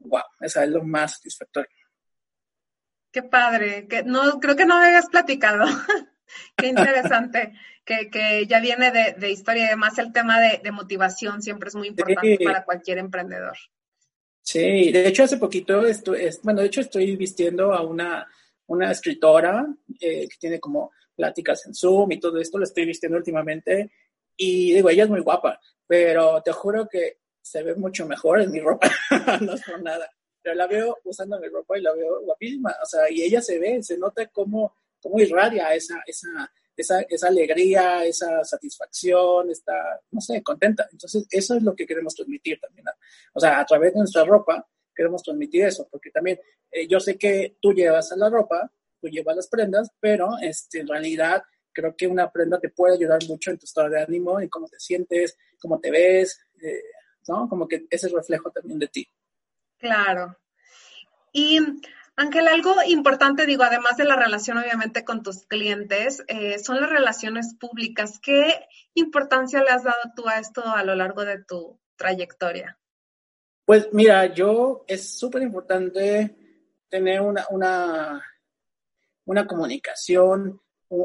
[0.00, 1.70] wow, eso es lo más satisfactorio.
[3.10, 5.66] Qué padre, que no, creo que no me habías platicado.
[6.56, 7.52] Qué interesante,
[7.84, 11.68] que, que, ya viene de, de, historia y además el tema de, de, motivación siempre
[11.68, 12.44] es muy importante sí.
[12.44, 13.56] para cualquier emprendedor.
[14.42, 18.26] Sí, de hecho hace poquito, estoy, es, bueno, de hecho estoy vistiendo a una,
[18.66, 19.66] una escritora
[20.00, 23.90] eh, que tiene como pláticas en Zoom y todo esto, lo estoy vistiendo últimamente
[24.36, 28.50] y digo, ella es muy guapa, pero te juro que se ve mucho mejor en
[28.50, 28.90] mi ropa,
[29.40, 30.10] no es por nada,
[30.42, 33.58] pero la veo usando mi ropa y la veo guapísima, o sea, y ella se
[33.58, 40.20] ve, se nota cómo, cómo irradia esa, esa, esa, esa alegría, esa satisfacción, está, no
[40.22, 40.88] sé, contenta.
[40.90, 42.86] Entonces, eso es lo que queremos transmitir también.
[43.34, 46.40] O sea, a través de nuestra ropa queremos transmitir eso, porque también
[46.70, 50.88] eh, yo sé que tú llevas la ropa, tú llevas las prendas, pero este, en
[50.88, 54.48] realidad creo que una prenda te puede ayudar mucho en tu estado de ánimo, en
[54.48, 56.80] cómo te sientes, cómo te ves, eh,
[57.28, 57.46] ¿no?
[57.46, 59.06] Como que ese reflejo también de ti.
[59.76, 60.38] Claro.
[61.32, 61.60] Y
[62.16, 66.90] Ángel, algo importante, digo, además de la relación obviamente con tus clientes, eh, son las
[66.90, 68.20] relaciones públicas.
[68.20, 72.78] ¿Qué importancia le has dado tú a esto a lo largo de tu trayectoria?
[73.64, 76.36] Pues mira, yo es súper importante
[76.88, 78.22] tener una, una,
[79.24, 80.60] una comunicación,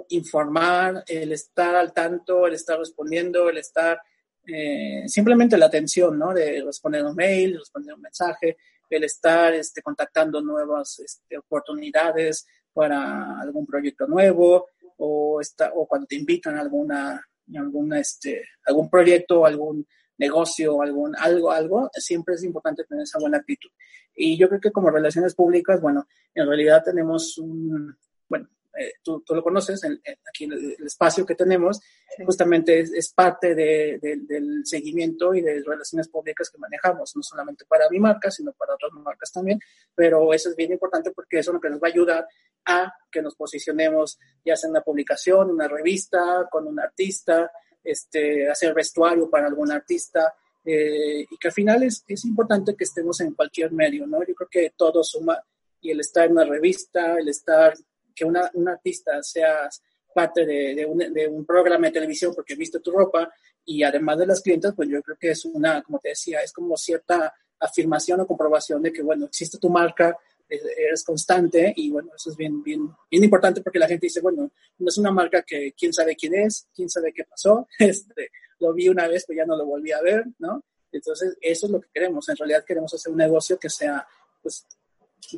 [0.10, 4.00] informar, el estar al tanto, el estar respondiendo, el estar
[4.46, 6.34] eh, simplemente la atención, ¿no?
[6.34, 8.58] De responder un mail, responder un mensaje,
[8.98, 16.08] el estar este, contactando nuevas este, oportunidades para algún proyecto nuevo o, está, o cuando
[16.08, 17.22] te invitan a alguna,
[17.56, 23.38] alguna, este, algún proyecto, algún negocio, algún, algo, algo, siempre es importante tener esa buena
[23.38, 23.70] actitud.
[24.14, 27.96] Y yo creo que como relaciones públicas, bueno, en realidad tenemos un,
[28.28, 28.50] bueno,
[28.80, 31.82] eh, tú, tú, lo conoces, en, aquí en el, espacio que tenemos,
[32.26, 37.90] justamente es, parte de, del seguimiento y de relaciones públicas que manejamos, no solamente para
[37.90, 39.60] mi marca, sino para otras marcas también,
[39.94, 42.28] pero eso es bien importante porque eso es lo que nos va a ayudar
[42.66, 47.52] a que nos posicionemos ya sea en una publicación, una revista, con un artista,
[47.84, 52.86] este, hacer vestuario para algún artista, eh, y que al final es, es importante que
[52.86, 54.20] estemos en cualquier medio, ¿no?
[54.26, 55.44] Yo creo que todo suma
[55.82, 57.74] y el estar en una revista, el estar
[58.20, 59.82] que una, un artista seas
[60.14, 63.32] parte de, de, un, de, un, programa de televisión porque viste tu ropa
[63.64, 66.52] y además de las clientes, pues yo creo que es una, como te decía, es
[66.52, 70.18] como cierta afirmación o comprobación de que, bueno, existe tu marca,
[70.50, 74.52] eres constante y bueno, eso es bien, bien, bien importante porque la gente dice, bueno,
[74.80, 78.74] no es una marca que quién sabe quién es, quién sabe qué pasó, este, lo
[78.74, 80.64] vi una vez, pero ya no lo volví a ver, ¿no?
[80.92, 82.28] Entonces, eso es lo que queremos.
[82.30, 84.06] En realidad queremos hacer un negocio que sea,
[84.42, 84.66] pues,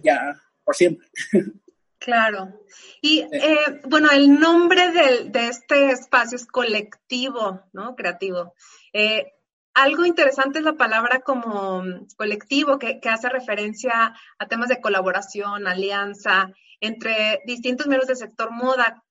[0.02, 1.08] ya por siempre.
[2.02, 2.66] Claro.
[3.00, 7.96] Y eh, bueno, el nombre de, de, este espacio es colectivo, ¿no?
[7.96, 8.56] Creativo.
[8.92, 9.32] Eh,
[9.76, 11.84] algo interesante es la palabra como
[12.18, 18.50] colectivo, que, que, hace referencia a temas de colaboración, alianza entre distintos miembros del sector
[18.50, 19.04] moda.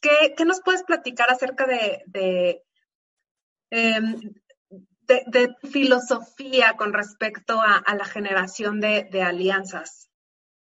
[0.00, 2.62] ¿Qué, qué nos puedes platicar acerca de, de,
[3.70, 4.14] em,
[4.70, 10.07] de filosofía con respecto a, a la generación de, alianzas?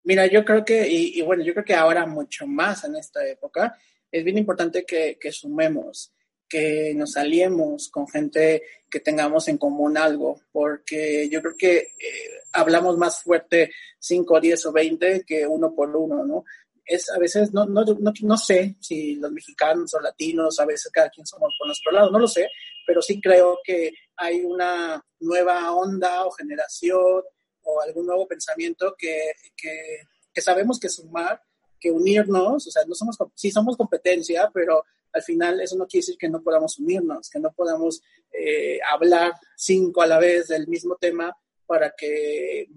[0.04, 3.76] Mira, yo creo que, y, bueno, yo creo que ahora mucho más en esta época,
[4.10, 6.12] es bien importante que, que sumemos,
[6.48, 12.40] que nos aliemos con gente que tengamos en común algo, porque yo creo que eh,
[12.52, 16.44] hablamos más fuerte 5, 10 o 20 que uno por uno, ¿no?
[16.84, 20.92] Es a veces, no, no, no, no sé si los mexicanos o latinos, a veces
[20.92, 22.46] cada quien somos por nuestro lado, no lo sé,
[22.86, 27.22] pero sí creo que hay una nueva onda o generación
[27.64, 31.42] o algún nuevo pensamiento que, que, que sabemos que sumar,
[31.80, 36.02] que unirnos, o sea, no somos, sí somos competencia, pero al final eso no quiere
[36.02, 40.66] decir que no podamos unirnos, que no podamos eh, hablar cinco a la vez del
[40.66, 42.68] mismo tema para que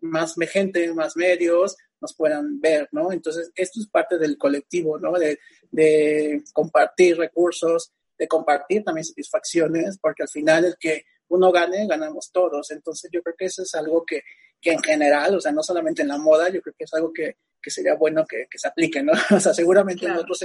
[0.00, 3.12] más gente, más medios nos puedan ver, ¿no?
[3.12, 5.12] Entonces, esto es parte del colectivo, ¿no?
[5.12, 5.38] De,
[5.70, 12.30] de compartir recursos, de compartir también satisfacciones, porque al final el que uno gane, ganamos
[12.30, 12.70] todos.
[12.70, 14.22] Entonces yo creo que eso es algo que,
[14.60, 17.12] que en general, o sea, no solamente en la moda, yo creo que es algo
[17.12, 19.12] que, que sería bueno que, que, se aplique, ¿no?
[19.36, 20.44] O sea, seguramente en otros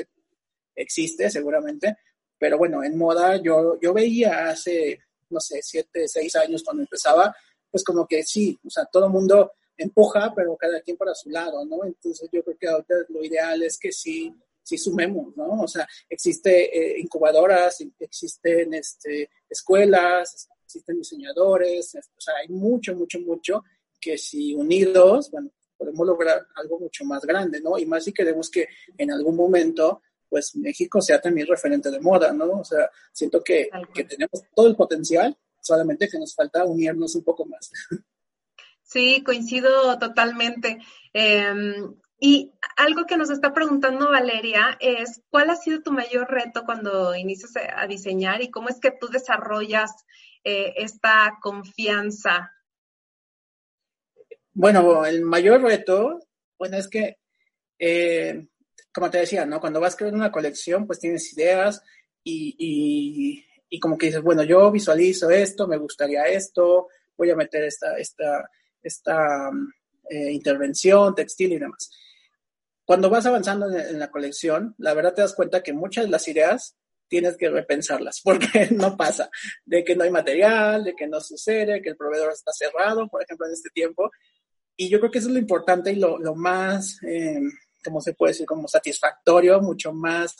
[0.75, 1.97] existe, seguramente,
[2.37, 7.35] pero bueno, en moda yo, yo veía hace, no sé, siete, seis años cuando empezaba,
[7.71, 11.29] pues como que sí, o sea, todo el mundo empuja, pero cada quien para su
[11.29, 11.83] lado, ¿no?
[11.85, 15.61] Entonces yo creo que ahorita lo ideal es que sí, sí sumemos, ¿no?
[15.61, 23.19] O sea, existe eh, incubadoras, existen este, escuelas, existen diseñadores, o sea, hay mucho, mucho,
[23.19, 23.63] mucho
[23.99, 27.77] que si unidos, bueno, podemos lograr algo mucho más grande, ¿no?
[27.77, 32.33] Y más si queremos que en algún momento, pues México sea también referente de moda,
[32.33, 32.59] ¿no?
[32.59, 37.23] O sea, siento que, que tenemos todo el potencial, solamente que nos falta unirnos un
[37.23, 37.71] poco más.
[38.87, 40.77] Sí, coincido totalmente.
[41.11, 41.75] Eh,
[42.19, 47.15] y algo que nos está preguntando Valeria es, ¿cuál ha sido tu mayor reto cuando
[47.15, 49.91] inicias a diseñar y cómo es que tú desarrollas
[50.45, 52.53] eh, esta confianza?
[54.53, 56.19] Bueno, el mayor reto,
[56.57, 57.17] bueno, es que,
[57.77, 58.47] eh,
[58.93, 59.59] como te decía, ¿no?
[59.59, 61.81] Cuando vas creando una colección, pues tienes ideas
[62.23, 67.35] y, y, y, como que dices, bueno, yo visualizo esto, me gustaría esto, voy a
[67.35, 68.49] meter esta, esta,
[68.81, 69.49] esta
[70.09, 71.89] eh, intervención textil y demás.
[72.85, 76.27] Cuando vas avanzando en, la colección, la verdad te das cuenta que muchas de las
[76.27, 79.29] ideas tienes que repensarlas porque no pasa,
[79.65, 83.23] de que no hay material, de que no sucede, que el proveedor está cerrado, por
[83.23, 84.11] ejemplo, en este tiempo.
[84.77, 87.39] Y yo creo que eso es lo importante y lo, lo más, eh,
[87.83, 88.45] ¿cómo se puede decir?
[88.45, 90.35] Como satisfactorio, mucho más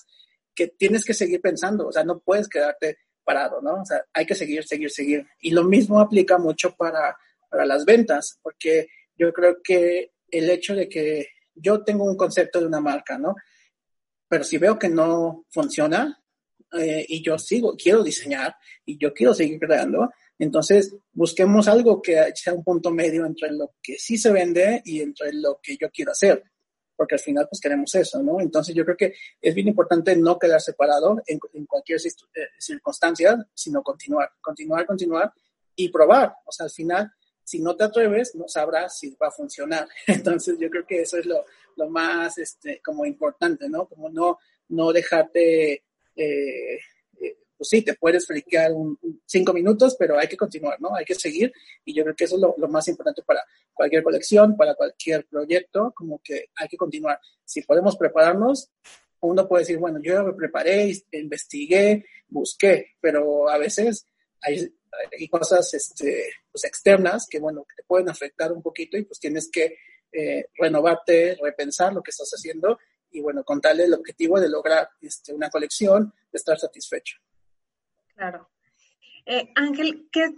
[0.54, 3.82] que tienes que seguir pensando, o sea, no puedes quedarte parado, ¿no?
[3.82, 5.28] O sea, hay que seguir, seguir, seguir.
[5.42, 7.18] Y lo mismo aplica mucho para,
[7.50, 12.60] para las ventas, porque yo creo que el hecho de que yo tengo un concepto
[12.60, 13.36] de una marca, ¿no?
[14.28, 16.22] Pero si veo que no funciona
[16.78, 22.32] eh, y yo sigo, quiero diseñar y yo quiero seguir creando, entonces busquemos algo que
[22.36, 25.90] sea un punto medio entre lo que sí se vende y entre lo que yo
[25.90, 26.44] quiero hacer.
[26.98, 28.40] porque al final pues queremos eso, ¿no?
[28.40, 33.38] Entonces yo creo que es bien importante no quedar separado en, en cualquier eh, circunstancia,
[33.54, 35.34] sino continuar, continuar, continuar
[35.76, 36.36] y probar.
[36.46, 37.12] O sea, al final,
[37.44, 39.88] si no te atreves, no sabrás si va a funcionar.
[40.08, 41.44] Entonces yo creo que eso es lo,
[41.76, 43.88] lo más este, como importante, ¿no?
[43.88, 45.84] Como no, no dejarte...
[46.16, 46.80] Eh,
[47.58, 50.96] pues sí, te puedes friquear un, cinco minutos, pero hay que continuar, ¿no?
[50.96, 51.54] Hay que seguir
[51.86, 55.94] y yo creo que eso es lo, más importante para cualquier colección, para cualquier proyecto,
[55.96, 57.20] como que hay que continuar.
[57.44, 58.72] Si podemos prepararnos,
[59.22, 64.06] uno puede decir, bueno, yo me preparé, investigué, busqué, pero a veces
[64.42, 64.70] hay,
[65.30, 69.50] cosas este, pues externas que, bueno, que te pueden afectar un poquito y pues tienes
[69.52, 69.78] que
[70.12, 72.78] eh, renovarte, repensar lo que estás haciendo
[73.16, 77.18] y, bueno, contarle el objetivo de lograr este, una colección, de estar satisfecho.
[78.16, 78.50] Claro.
[79.26, 80.36] Eh, Ángel, ¿qué,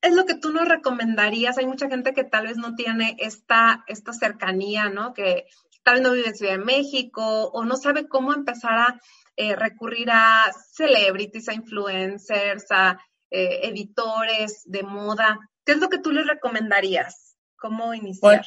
[0.00, 1.58] es lo que tú nos recomendarías?
[1.58, 5.12] Hay mucha gente que tal vez no tiene esta, esta cercanía, ¿no?
[5.12, 5.46] Que
[5.82, 9.00] tal vez no vive en Ciudad de México o no sabe cómo empezar a
[9.36, 15.40] eh, recurrir a celebrities, a influencers, a eh, editores de moda.
[15.64, 17.36] ¿Qué es lo que tú les recomendarías?
[17.56, 18.46] ¿Cómo iniciar?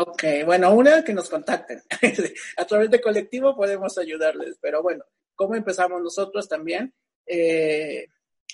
[0.00, 1.82] Ok, bueno, una, que nos contacten.
[2.56, 6.94] a través de colectivo podemos ayudarles, pero bueno, ¿cómo empezamos nosotros también?
[7.30, 8.08] eh,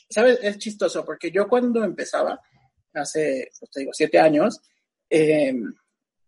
[0.09, 0.39] ¿sabes?
[0.43, 2.41] Es chistoso porque yo cuando empezaba,
[2.95, 4.61] hace, pues te digo, siete años,
[5.09, 5.55] eh,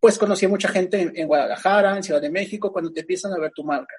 [0.00, 3.38] pues conocí a mucha gente en, Guadalajara, en Ciudad de México, cuando te empiezan a
[3.38, 3.94] ver tu marca.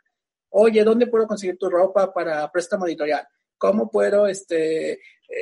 [0.49, 3.27] Oye, ¿dónde puedo conseguir tu ropa para préstamo editorial?
[3.58, 4.99] ¿Cómo puedo, este, eh,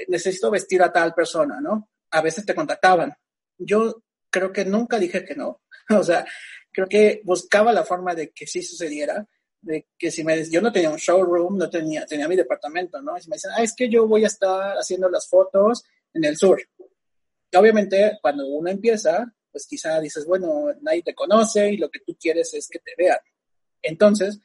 [0.10, 1.90] necesito vestir a tal persona, ¿no?
[2.12, 3.14] A veces te contactaban.
[3.58, 5.62] Yo creo que nunca dije que no.
[6.00, 6.26] o sea,
[6.72, 9.28] creo que buscaba la forma de que sí sucediera
[9.62, 13.18] de que si me, yo no tenía un showroom, no tenía, tenía mi departamento, ¿no?
[13.18, 16.24] Y si me dicen, ah, es que yo voy a estar haciendo las fotos en
[16.26, 16.62] el sur.
[17.52, 22.00] Y obviamente, cuando uno empieza, pues quizá dices, bueno, nadie te conoce y lo que
[22.00, 23.18] tú quieres es que te vean.
[23.82, 24.40] Entonces,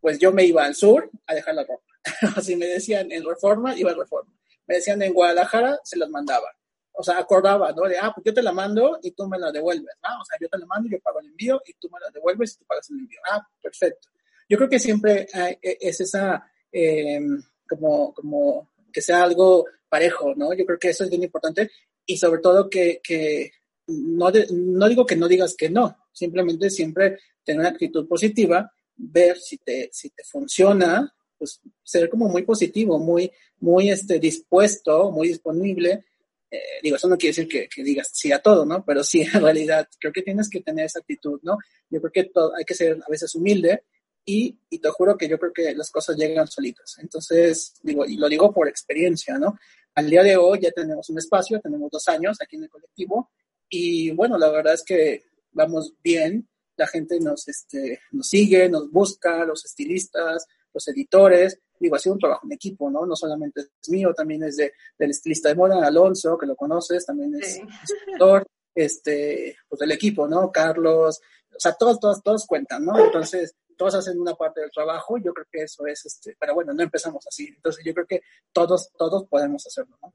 [0.00, 1.84] pues yo me iba al sur a dejar la ropa.
[2.36, 4.32] Así me decían en Reforma, iba a Reforma.
[4.66, 6.56] Me decían en Guadalajara, se las mandaba.
[6.98, 7.82] O sea, acordaba, ¿no?
[7.88, 10.20] De, ah, pues yo te la mando y tú me la devuelves, ¿no?
[10.20, 12.54] O sea, yo te la mando yo pago el envío y tú me la devuelves
[12.54, 13.20] y tú pagas el envío.
[13.30, 14.08] Ah, perfecto.
[14.48, 17.20] Yo creo que siempre e, es esa, eh,
[17.68, 20.54] como, como que sea algo parejo, ¿no?
[20.54, 21.70] Yo creo que eso es bien importante
[22.06, 23.50] y sobre todo que, que
[23.88, 29.38] no, no digo que no digas que no, simplemente siempre tener una actitud positiva, ver
[29.38, 33.30] si te, si te funciona, pues ser como muy positivo, muy,
[33.60, 36.04] muy este, dispuesto, muy disponible.
[36.50, 38.84] Eh, digo, eso no quiere decir que, que, digas sí a todo, ¿no?
[38.84, 41.58] Pero sí, en realidad, creo que tienes que tener esa actitud, ¿no?
[41.90, 43.84] Yo creo que todo, hay que ser a veces humilde
[44.24, 46.96] y, y, te juro que yo creo que las cosas llegan solitas.
[46.98, 49.56] Entonces, digo, y lo digo por experiencia, ¿no?
[49.94, 53.30] Al día de hoy ya tenemos un espacio, tenemos dos años aquí en el colectivo
[53.68, 58.90] y bueno, la verdad es que vamos bien, la gente nos, este, nos sigue, nos
[58.90, 63.06] busca, los estilistas, los editores, digo, ha sido un trabajo en equipo, ¿no?
[63.06, 67.06] No solamente es mío, también es de, del estilista de moda, Alonso, que lo conoces,
[67.06, 67.60] también es
[68.06, 70.52] editor, este, pues del equipo, ¿no?
[70.52, 71.20] Carlos,
[71.54, 72.98] o sea, todos, todos, todos cuentan, ¿no?
[73.02, 76.74] Entonces, todos hacen una parte del trabajo, yo creo que eso es, este, pero bueno,
[76.74, 78.20] no empezamos así, entonces yo creo que
[78.52, 80.12] todos, todos podemos hacerlo, ¿no?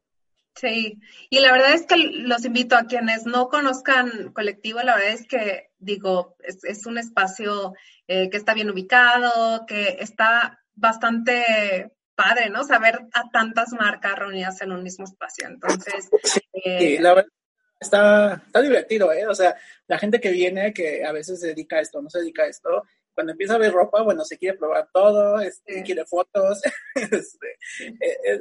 [0.56, 5.14] Sí, y la verdad es que los invito a quienes no conozcan colectivo, la verdad
[5.14, 7.74] es que, digo, es, un espacio
[8.08, 12.64] eh, que está bien ubicado, que está bastante padre, ¿no?
[12.64, 15.48] Saber a tantas marcas reunidas en un mismo espacio.
[15.48, 16.10] Entonces,
[16.54, 17.32] eh, la verdad
[17.80, 19.26] está, está divertido, ¿eh?
[19.28, 19.56] O sea,
[19.88, 22.48] la gente que viene, que a veces se dedica a esto, no se dedica a
[22.48, 22.84] esto,
[23.14, 26.62] cuando empieza a ver ropa, bueno, se quiere probar todo, este, quiere fotos,
[26.96, 27.58] este,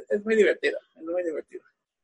[0.09, 1.63] es, muy divertido, es muy divertido.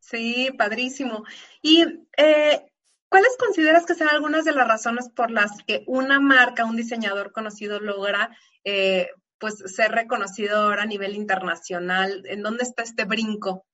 [0.09, 1.25] Sí, padrísimo.
[1.61, 1.81] ¿Y
[2.17, 2.61] eh,
[3.09, 7.33] cuáles consideras que sean algunas de las razones por las que una marca, un diseñador
[7.33, 12.23] conocido logra eh, pues ser reconocido ahora a nivel internacional?
[12.25, 13.65] ¿En dónde está este brinco?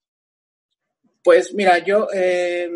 [1.23, 2.69] Pues mira, yo eh,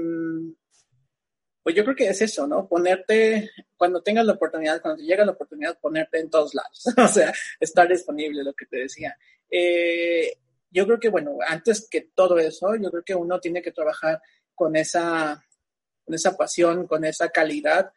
[1.63, 2.67] pues yo creo que es eso, ¿no?
[2.67, 7.07] Ponerte, cuando tengas la oportunidad, cuando te llega la oportunidad, ponerte en todos lados, o
[7.07, 9.17] sea, estar disponible, lo que te decía.
[9.49, 10.37] Eh,
[10.77, 14.21] yo creo que, bueno, antes que todo eso, yo creo que uno tiene que trabajar
[14.53, 15.43] con esa,
[16.05, 17.91] con esa pasión, con esa calidad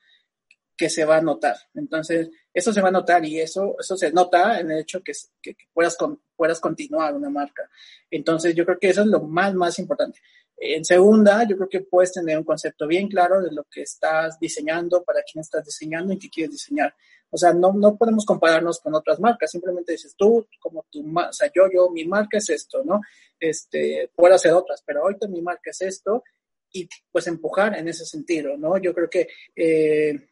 [0.76, 1.57] que se va a notar.
[1.74, 5.12] Entonces, eso se va a notar y eso, eso se nota en el hecho que,
[5.42, 7.68] que, que puedas, con, puedas continuar una marca.
[8.11, 10.18] Entonces, yo creo que eso es lo más, más importante.
[10.57, 14.38] En segunda, yo creo que puedes tener un concepto bien claro de lo que estás
[14.40, 16.94] diseñando, para quién estás diseñando y qué quieres diseñar.
[17.31, 21.33] O sea, no, no podemos compararnos con otras marcas, simplemente dices tú, como tu, o
[21.33, 23.01] sea, yo, yo, mi marca es esto, ¿no?
[23.39, 26.24] Este, puedo hacer otras, pero ahorita mi marca es esto
[26.72, 28.78] y pues empujar en ese sentido, ¿no?
[28.78, 30.28] Yo creo que eh,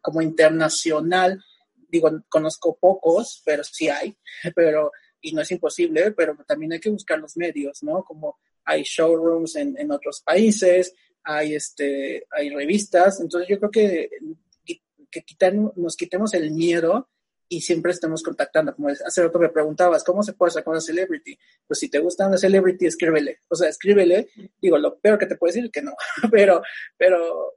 [0.00, 1.42] como internacional,
[1.88, 4.16] digo, conozco pocos, pero sí hay,
[4.54, 8.04] pero, y no es imposible, pero también hay que buscar los medios, ¿no?
[8.04, 14.10] Como hay showrooms en, en otros países, hay, este, hay revistas, entonces yo creo que,
[15.10, 17.08] que quitar, nos quitemos el miedo
[17.52, 18.74] y siempre estemos contactando.
[18.74, 21.36] Como hace rato me preguntabas, ¿cómo se puede sacar una celebrity?
[21.66, 23.40] Pues si te gusta una celebrity, escríbele.
[23.48, 24.30] O sea, escríbele.
[24.62, 25.92] Digo, lo peor que te puede decir es que no,
[26.30, 26.62] pero,
[26.96, 27.54] pero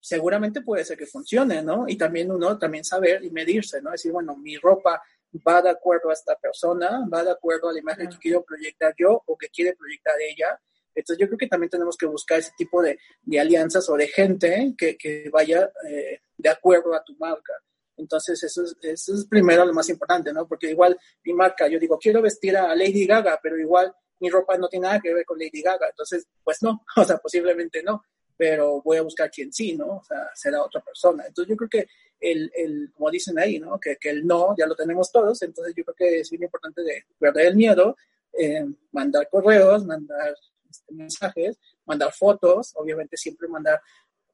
[0.00, 1.84] seguramente puede ser que funcione, ¿no?
[1.86, 3.90] Y también uno, también saber y medirse, ¿no?
[3.90, 5.02] Decir, bueno, mi ropa
[5.46, 8.94] va de acuerdo a esta persona, va de acuerdo a la imagen que quiero proyectar
[8.98, 10.58] yo o que quiere proyectar ella.
[10.94, 14.08] Entonces yo creo que también tenemos que buscar ese tipo de, de alianzas o de
[14.08, 17.52] gente que, que vaya eh, de acuerdo a tu marca.
[17.96, 20.48] Entonces eso es, eso es primero lo más importante, ¿no?
[20.48, 24.56] Porque igual mi marca, yo digo, quiero vestir a Lady Gaga, pero igual mi ropa
[24.56, 25.88] no tiene nada que ver con Lady Gaga.
[25.90, 28.02] Entonces, pues no, o sea, posiblemente no
[28.40, 29.98] pero voy a buscar quien sí, ¿no?
[29.98, 31.26] O sea, será otra persona.
[31.26, 31.86] Entonces yo creo que
[32.18, 33.78] el, el como dicen ahí, ¿no?
[33.78, 36.82] Que, que, el no ya lo tenemos todos, entonces yo creo que es bien importante
[36.82, 37.98] de perder el miedo,
[38.32, 40.34] eh, mandar correos, mandar
[40.70, 43.82] este, mensajes, mandar fotos, obviamente siempre mandar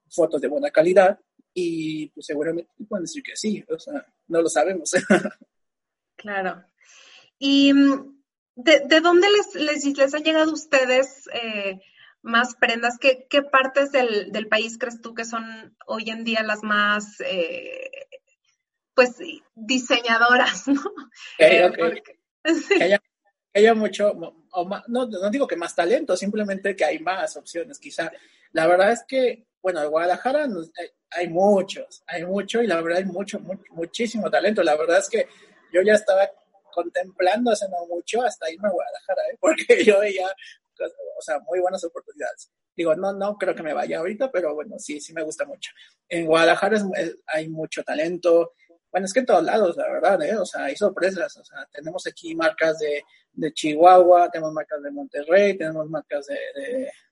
[0.09, 1.18] fotos de buena calidad
[1.59, 4.92] y pues seguramente pueden decir que sí, o sea, no lo sabemos.
[6.16, 6.62] claro.
[7.38, 8.22] ¿Y mm,
[8.57, 11.28] de, de dónde les, les, les han llegado a ustedes?
[11.32, 11.80] Eh,
[12.20, 12.98] más prendas?
[12.98, 17.20] ¿Qué, qué partes del, del, país crees tú que son hoy en día las más,
[17.20, 17.90] eh,
[18.94, 19.16] pues,
[19.54, 20.82] diseñadoras, ¿no?
[21.38, 21.70] Eh,
[22.68, 24.12] que, haya, que, haya, mucho,
[24.50, 28.12] o más, no, no digo que más talento, simplemente que hay más opciones, quizá.
[28.52, 32.98] La verdad es que, bueno, en Guadalajara hay, hay muchos, hay mucho y la verdad
[32.98, 33.40] hay mucho,
[33.70, 34.62] muchísimo talento.
[34.62, 35.26] La verdad es que
[35.72, 36.30] yo ya estaba
[36.72, 39.36] contemplando hace no mucho hasta irme a Guadalajara, ¿eh?
[39.40, 40.28] porque yo veía
[41.18, 42.48] o sea, muy buenas oportunidades.
[42.76, 45.72] Digo, no, no creo que me vaya ahorita, pero bueno, sí, sí me gusta mucho.
[46.08, 46.80] En Guadalajara
[47.26, 48.52] hay mucho talento.
[48.92, 50.36] Bueno, es que en todos lados, la verdad, ¿eh?
[50.36, 51.36] O sea, hay sorpresas.
[51.38, 53.02] O sea, tenemos aquí marcas de,
[53.32, 56.38] de Chihuahua, tenemos marcas de Monterrey, tenemos marcas de,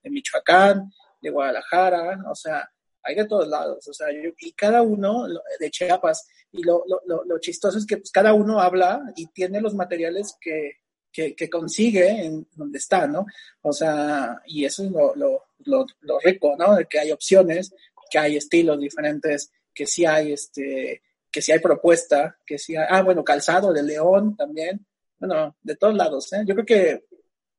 [0.04, 0.88] de, Michoacán,
[1.24, 2.70] de Guadalajara, o sea,
[3.02, 5.26] hay de todos lados, o sea, y cada uno
[5.58, 9.60] de Chiapas, y lo, lo, lo, chistoso es que pues, cada uno habla y tiene
[9.60, 10.78] los materiales que,
[11.12, 13.26] que, consigue en donde está, ¿no?
[13.62, 16.76] O sea, y eso es lo, lo, lo, rico, ¿no?
[16.76, 17.74] De que hay opciones,
[18.10, 22.86] que hay estilos diferentes, que sí hay, este, que sí hay propuesta, que sí hay,
[22.88, 24.86] ah, bueno, calzado de León también,
[25.18, 26.42] bueno, de todos lados, ¿eh?
[26.46, 27.04] Yo creo que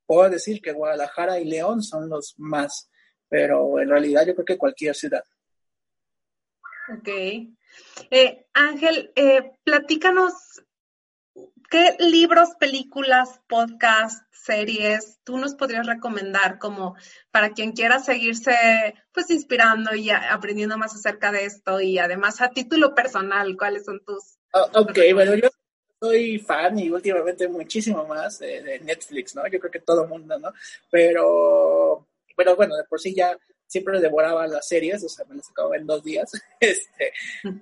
[0.05, 2.89] puedo decir que Guadalajara y León son los más,
[3.35, 5.25] pero en realidad yo creo que cualquier ciudad.
[6.87, 7.09] Ok.
[8.09, 10.63] Eh, Ángel, eh, platícanos
[11.69, 16.95] ¿qué libros, películas, podcasts, series tú nos podrías recomendar como
[17.29, 18.55] para quien quiera seguirse
[19.11, 23.99] pues inspirando y aprendiendo más acerca de esto y además a título personal, cuáles son
[24.05, 24.37] tus...
[24.53, 25.49] Oh, ok, bueno, yo
[25.99, 29.43] soy fan y últimamente muchísimo más de, Netflix, ¿no?
[29.47, 30.53] Yo creo que todo el mundo, ¿no?
[30.89, 32.04] Pero,
[32.35, 35.73] pero bueno, de por sí ya siempre devoraba las series, o sea, me las acabo
[35.73, 36.31] en dos días.
[36.59, 37.11] Este,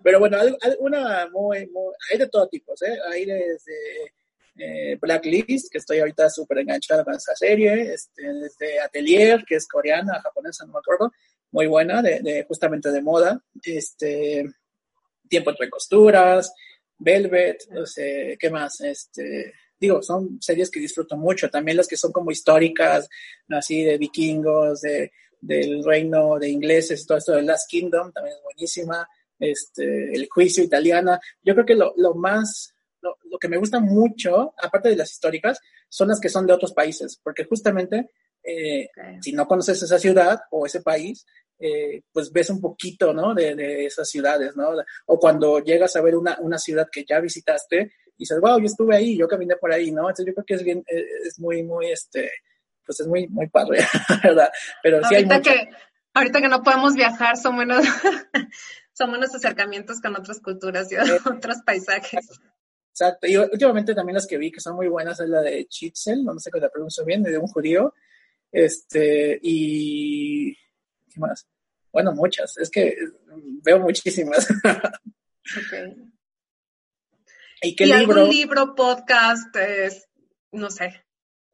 [0.03, 2.97] pero bueno, alguna muy, muy, hay de todo tipo, ¿eh?
[3.11, 4.13] Hay desde
[4.57, 9.67] eh, Blacklist, que estoy ahorita súper enganchada con esa serie, este, desde Atelier, que es
[9.67, 11.11] coreana, japonesa, no me acuerdo,
[11.51, 14.45] muy buena, de, de justamente de moda, este,
[15.27, 16.53] Tiempo entre costuras,
[16.97, 18.79] Velvet, no sé, ¿qué más?
[18.81, 19.53] Este,
[19.83, 23.09] digo, son series que disfruto mucho, también las que son como históricas,
[23.49, 25.11] así de vikingos, de
[25.43, 29.05] del reino de ingleses, todo esto de Last Kingdom, también es buenísima,
[29.37, 31.19] este, el juicio italiana.
[31.41, 35.11] Yo creo que lo, lo más, lo, lo, que me gusta mucho, aparte de las
[35.11, 35.59] históricas,
[35.89, 38.11] son las que son de otros países, porque justamente
[38.41, 38.89] eh,
[39.21, 41.25] si no conoces esa ciudad o ese país,
[41.59, 43.33] eh, pues ves un poquito, ¿no?
[43.33, 44.69] De, de, esas ciudades, ¿no?
[45.07, 48.65] O cuando llegas a ver una, una ciudad que ya visitaste y dices, wow, yo
[48.65, 50.01] estuve ahí, yo caminé por ahí, ¿no?
[50.01, 52.31] Entonces yo creo que es bien, eh, es muy, muy, este,
[52.85, 53.79] pues es muy, muy padre,
[54.23, 54.51] ¿verdad?
[54.81, 55.69] Pero sí ahorita que
[56.15, 57.83] Ahorita que no podemos viajar, son buenos,
[58.93, 60.95] son buenos acercamientos con otras culturas y
[61.29, 62.27] otros paisajes.
[62.91, 66.23] Exacto, y últimamente también las que vi que son muy buenas es la de Chitzel,
[66.23, 67.95] no sé si la pronuncio bien, de un judío,
[68.51, 71.47] este, y, ¿qué más?
[71.91, 72.95] Bueno, muchas, es que
[73.63, 74.47] veo muchísimas.
[74.51, 76.12] Ok.
[77.65, 78.19] ¿Y qué libro?
[78.19, 79.55] algún libro, podcast,
[80.51, 81.05] no sé?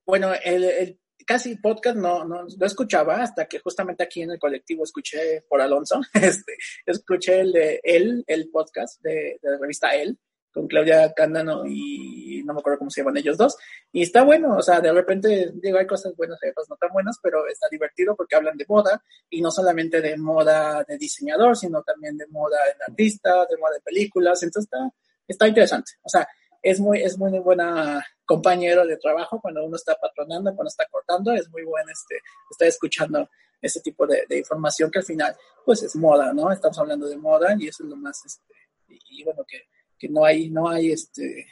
[0.07, 4.83] Bueno, el, casi podcast no, no, no escuchaba hasta que justamente aquí en el colectivo
[4.83, 6.57] escuché por Alonso, este,
[6.87, 10.17] escuché el de él, el podcast de, de la revista Él,
[10.51, 13.55] con Claudia Cándano y no me acuerdo cómo se llaman ellos dos,
[13.91, 16.91] y está bueno, o sea, de repente, digo, hay cosas buenas, hay cosas no tan
[16.91, 21.55] buenas, pero está divertido porque hablan de moda, y no solamente de moda de diseñador,
[21.55, 24.91] sino también de moda de artista, de moda de películas, entonces está,
[25.31, 26.27] está interesante, o sea,
[26.61, 31.31] es muy, es muy buena compañero de trabajo cuando uno está patronando, cuando está cortando,
[31.33, 32.21] es muy bueno este,
[32.51, 33.29] estar escuchando
[33.61, 36.51] ese tipo de, información que al final, pues es moda, ¿no?
[36.51, 38.53] Estamos hablando de moda y eso es lo más, este,
[38.87, 39.67] y, bueno, que,
[39.97, 41.47] que, no hay, no hay, este,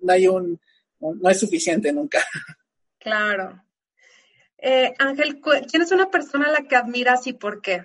[0.00, 0.60] no hay un,
[1.00, 2.22] no es suficiente nunca.
[2.98, 3.60] Claro.
[4.58, 7.84] Eh, Ángel, ¿quién es una persona a la que admiras y por qué?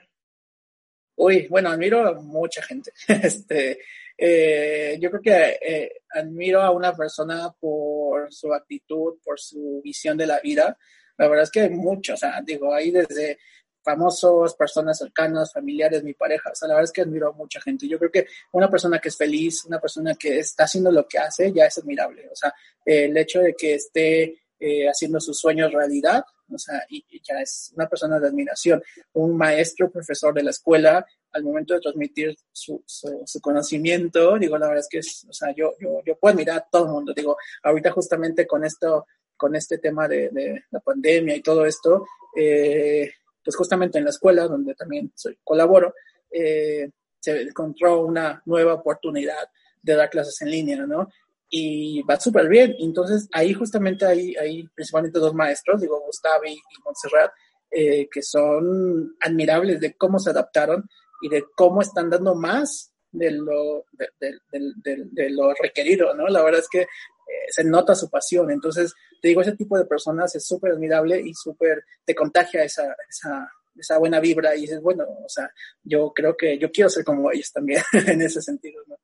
[1.16, 2.92] Uy, bueno, admiro a mucha gente.
[3.08, 3.80] Este,
[4.18, 10.18] eh, yo creo que eh, admiro a una persona por su actitud, por su visión
[10.18, 10.78] de la vida.
[11.18, 13.38] La verdad es que hay muchos, o sea, digo, ahí desde
[13.84, 16.50] famosos, personas cercanas, familiares, mi pareja.
[16.52, 17.88] O sea, la verdad es que admiro a mucha gente.
[17.88, 21.20] Yo creo que una persona que es feliz, una persona que está haciendo lo que
[21.20, 22.28] hace, ya es admirable.
[22.30, 22.54] O sea,
[22.84, 27.72] el hecho de que esté eh, haciendo sus sueños realidad, o sea, y, ya es
[27.76, 28.82] una persona de admiración.
[29.14, 34.68] Un maestro, profesor de la escuela, al momento de transmitir su, su, conocimiento, digo, la
[34.68, 37.14] verdad es que, es, o sea, yo, yo, yo puedo admirar a todo el mundo.
[37.14, 42.06] Digo, ahorita justamente con esto, con este tema de, de la pandemia y todo esto,
[42.36, 43.12] eh,
[43.44, 45.94] pues justamente en la escuela donde también soy, colaboro,
[46.30, 46.90] eh,
[47.20, 49.50] se encontró una nueva oportunidad
[49.82, 51.10] de dar clases en línea, ¿no?
[51.50, 52.76] Y va súper bien.
[52.80, 57.32] Entonces, ahí justamente hay, hay principalmente dos maestros, digo, Gustavo y, Montserrat,
[57.72, 60.90] eh, que son admirables de cómo se adaptaron
[61.22, 63.86] y de cómo están dando más de lo,
[64.20, 66.28] de, lo requerido, ¿no?
[66.28, 68.52] La verdad es que eh, se nota su pasión.
[68.52, 72.96] Entonces, te digo, ese tipo de personas es súper admirable y súper, te contagia esa,
[73.10, 75.50] esa, esa buena vibra y dices, bueno, o sea,
[75.84, 78.98] yo creo que yo quiero ser como ellos también en ese sentido, ¿no?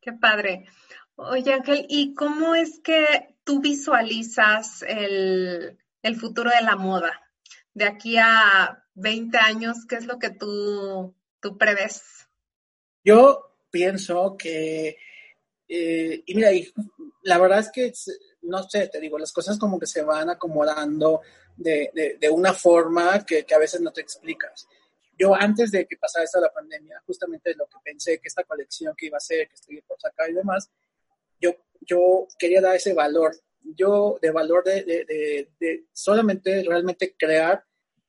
[0.00, 0.66] Qué padre.
[1.20, 7.12] Oye, Ángel, ¿y cómo es que tú visualizas el, el futuro de la moda?
[7.74, 12.28] De aquí a 20 años, ¿qué es lo que tú, tú prevés?
[13.02, 14.96] Yo pienso que
[15.68, 16.50] eh, y mira,
[17.22, 17.92] la verdad es que,
[18.42, 21.22] no sé, te digo, las cosas como que se van acomodando
[21.56, 24.68] de, de, una forma que, que, a veces no te explicas.
[25.18, 28.94] Yo antes de que pasara esta la pandemia, justamente lo que pensé que esta colección
[28.96, 30.70] que iba a ser, que estoy por sacar y demás,
[31.40, 34.84] yo, yo quería dar ese valor, yo de valor de,
[35.58, 37.62] de, solamente realmente crear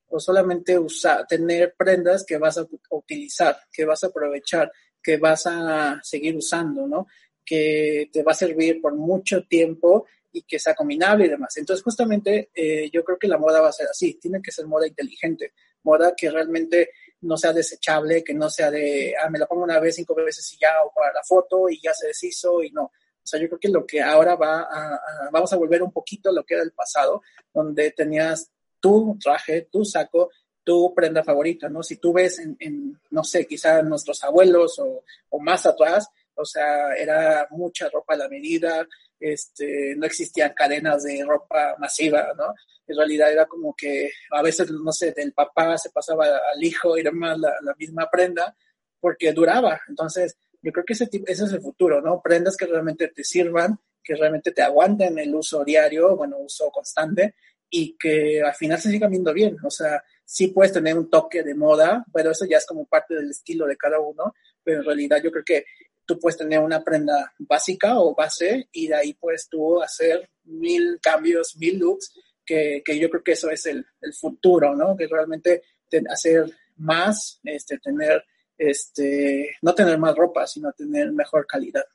[0.07, 4.71] o solamente usar, tener prendas que vas a utilizar, que vas a aprovechar,
[5.01, 7.07] que vas a seguir usando, ¿no?
[7.49, 11.57] que te va a servir por mucho tiempo y que sea combinable y demás.
[11.57, 14.67] Entonces, justamente eh, yo creo que la moda va a ser así, tiene que ser
[14.67, 19.47] moda inteligente, moda que realmente no sea desechable, que no sea de, ah, me la
[19.47, 22.61] pongo una vez, cinco veces y ya, o para la foto y ya se deshizo
[22.61, 22.91] y no.
[23.29, 24.99] O sea, yo creo que lo que ahora va a,
[25.31, 27.21] vamos a volver un poquito a lo que era el pasado,
[27.53, 28.49] donde tenías
[28.79, 30.31] tu traje, tu saco,
[30.63, 31.83] tu prenda favorita, ¿no?
[31.83, 35.03] Si tú ves en, no sé, quizá nuestros abuelos o,
[35.41, 38.87] más atrás, o sea, era mucha ropa a la medida,
[39.19, 42.55] este, no existían cadenas de ropa masiva, ¿no?
[42.87, 46.97] En realidad era como que a veces, no sé, del papá se pasaba al hijo
[46.97, 48.55] y demás la, la misma prenda
[48.99, 49.79] porque duraba.
[49.87, 52.21] Entonces, yo creo que ese, ese es el futuro, ¿no?
[52.21, 57.35] Prendas que realmente te sirvan, que realmente te aguanten el uso diario, bueno, uso constante
[57.69, 59.57] y que al final se sigan viendo bien.
[59.63, 63.15] O sea, sí puedes tener un toque de moda, pero eso ya es como parte
[63.15, 64.33] del estilo de cada uno,
[64.63, 65.65] pero en realidad yo creo que
[66.05, 70.99] tú puedes tener una prenda básica o base y de ahí puedes tú hacer mil
[71.01, 72.11] cambios, mil looks,
[72.43, 74.97] que, que yo creo que eso es el, el futuro, ¿no?
[74.97, 75.61] Que realmente
[76.09, 76.45] hacer
[76.77, 78.23] más, este, tener,
[78.59, 81.85] este, no tener más ropa, sino tener mejor calidad.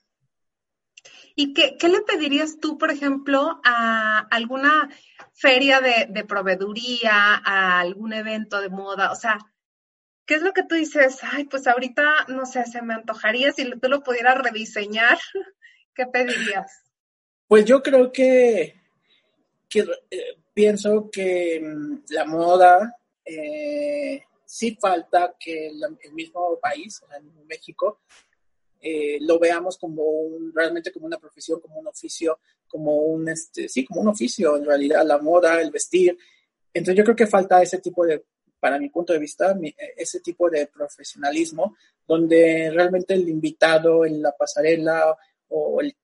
[1.36, 4.88] ¿Y qué, qué, le pedirías tú, por ejemplo, a alguna
[5.32, 9.12] feria de, de proveeduría, a algún evento de moda?
[9.12, 9.38] O sea,
[10.26, 11.18] ¿Qué es lo que tú dices?
[11.22, 15.18] Ay, pues ahorita, no sé, se me antojaría si tú lo pudieras rediseñar.
[15.94, 16.82] ¿Qué pedirías?
[17.46, 18.74] Pues yo creo que,
[19.74, 24.22] eh, pienso que mm, la moda eh,
[24.54, 27.98] sí falta que el mismo país, en México,
[28.80, 32.38] eh, lo veamos como un, realmente como una profesión, como un oficio,
[32.68, 36.16] como un, este, sí, como un oficio en realidad, la moda, el vestir.
[36.72, 38.26] Entonces yo creo que falta ese tipo de
[38.60, 39.58] para mi punto de vista,
[39.96, 41.76] ese tipo de profesionalismo,
[42.06, 45.16] donde realmente el invitado en la pasarela
[45.48, 45.96] o el,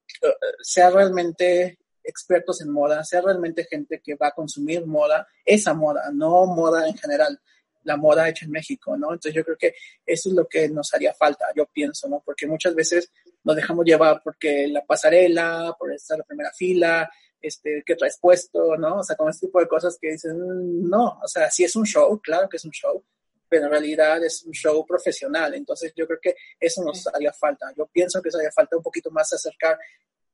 [0.61, 6.11] sea realmente expertos en moda, sea realmente gente que va a consumir moda, esa moda,
[6.13, 7.41] no moda en general,
[7.85, 9.13] la moda hecha en México, ¿no?
[9.13, 9.75] Entonces yo creo que
[10.05, 12.23] eso es lo que nos haría falta, yo pienso, ¿no?
[12.25, 13.11] Porque muchas veces
[13.45, 17.11] nos dejamos llevar porque la pasarela, por estar en la primera fila,
[17.41, 18.99] este, que traes puesto, ¿no?
[18.99, 21.75] O sea, con este tipo de cosas que dicen, mm, no, o sea, sí es
[21.77, 23.03] un show, claro que es un show,
[23.49, 25.55] pero en realidad es un show profesional.
[25.55, 27.67] Entonces yo creo que eso nos haría falta.
[27.77, 29.79] Yo pienso que nos haría falta un poquito más acercar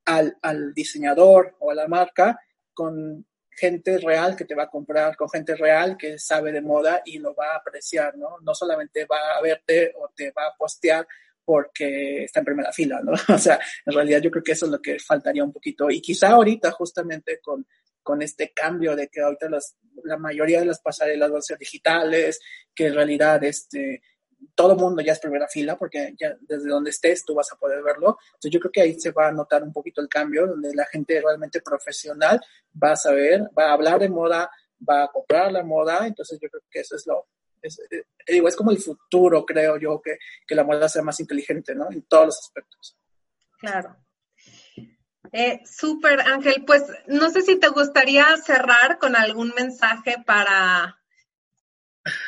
[0.04, 2.38] al, al diseñador o a la marca
[2.74, 3.24] con
[3.56, 7.18] gente real que te va a comprar, con gente real que sabe de moda y
[7.18, 8.38] lo va a apreciar, ¿no?
[8.42, 11.06] No solamente va a verte o te va a postear
[11.44, 13.12] porque está en primera fila, ¿no?
[13.34, 15.90] O sea, en realidad yo creo que eso es lo que faltaría un poquito.
[15.90, 17.66] Y quizá ahorita justamente con,
[18.02, 19.48] con este cambio de que ahorita
[20.04, 22.40] la mayoría de las pasarelas van a ser digitales,
[22.74, 24.02] que en realidad este,
[24.54, 27.82] todo mundo ya es primera fila, porque ya desde donde estés tú vas a poder
[27.82, 28.18] verlo.
[28.26, 30.86] Entonces yo creo que ahí se va a notar un poquito el cambio, donde la
[30.86, 32.40] gente realmente profesional
[32.82, 34.50] va a saber, va a hablar de moda,
[34.88, 37.26] va a comprar la moda, entonces yo creo que eso es lo,
[37.62, 41.18] es, eh, digo, es como el futuro, creo yo, que, que la moda sea más
[41.20, 41.90] inteligente, ¿no?
[41.90, 42.96] En todos los aspectos.
[43.58, 43.96] Claro.
[45.32, 46.64] Eh, Súper, Ángel.
[46.66, 51.00] Pues no sé si te gustaría cerrar con algún mensaje para,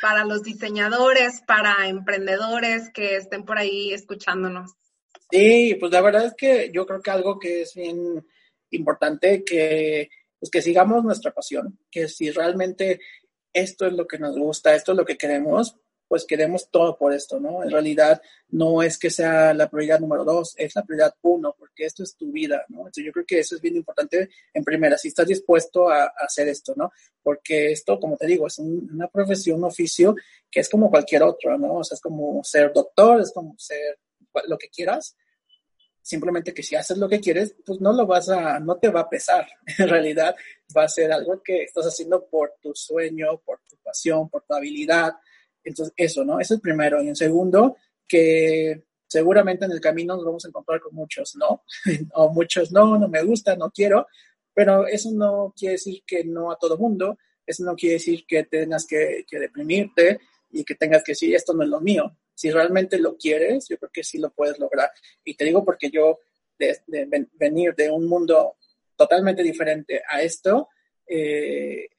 [0.01, 4.71] para los diseñadores, para emprendedores que estén por ahí escuchándonos.
[5.31, 8.25] Sí, pues la verdad es que yo creo que algo que es bien
[8.71, 10.09] importante que
[10.39, 13.01] pues que sigamos nuestra pasión, que si realmente
[13.51, 15.75] esto es lo que nos gusta, esto es lo que queremos,
[16.09, 17.63] pues queremos todo por esto, ¿no?
[17.63, 21.85] En realidad no es que sea la prioridad número dos, es la prioridad uno, porque
[21.85, 22.79] esto es tu vida, ¿no?
[22.79, 26.47] Entonces yo creo que eso es bien importante en primera, si estás dispuesto a, hacer
[26.47, 26.91] esto, ¿no?
[27.21, 30.15] Porque esto, como te digo, es una profesión, un oficio
[30.49, 31.75] que es como cualquier otro, ¿no?
[31.75, 33.99] O sea, es como ser doctor, es como ser
[34.47, 35.15] lo que quieras,
[36.01, 39.01] simplemente que si haces lo que quieres, pues no lo vas a, no te va
[39.01, 39.47] a pesar.
[39.77, 40.35] En realidad
[40.75, 44.55] va a ser algo que estás haciendo por tu sueño, por tu pasión, por tu
[44.55, 45.13] habilidad.
[45.69, 46.39] Entonces, eso, ¿no?
[46.39, 47.01] Eso es el primero.
[47.01, 51.63] Y en segundo, que seguramente en el camino nos vamos a encontrar con muchos no,
[52.13, 54.07] o muchos no, no me gusta, no quiero,
[54.53, 58.43] pero eso no quiere decir que no a todo mundo, eso no quiere decir que
[58.43, 60.19] tengas que, que deprimirte
[60.51, 63.77] y que tengas que decir esto no es lo mío si realmente lo quieres, yo
[63.77, 64.89] creo que sí lo puedes lograr.
[65.25, 66.19] Y te digo porque yo,
[66.57, 66.79] de,
[67.33, 68.55] venir de un mundo
[68.95, 70.69] totalmente diferente a esto,
[71.05, 71.89] eh,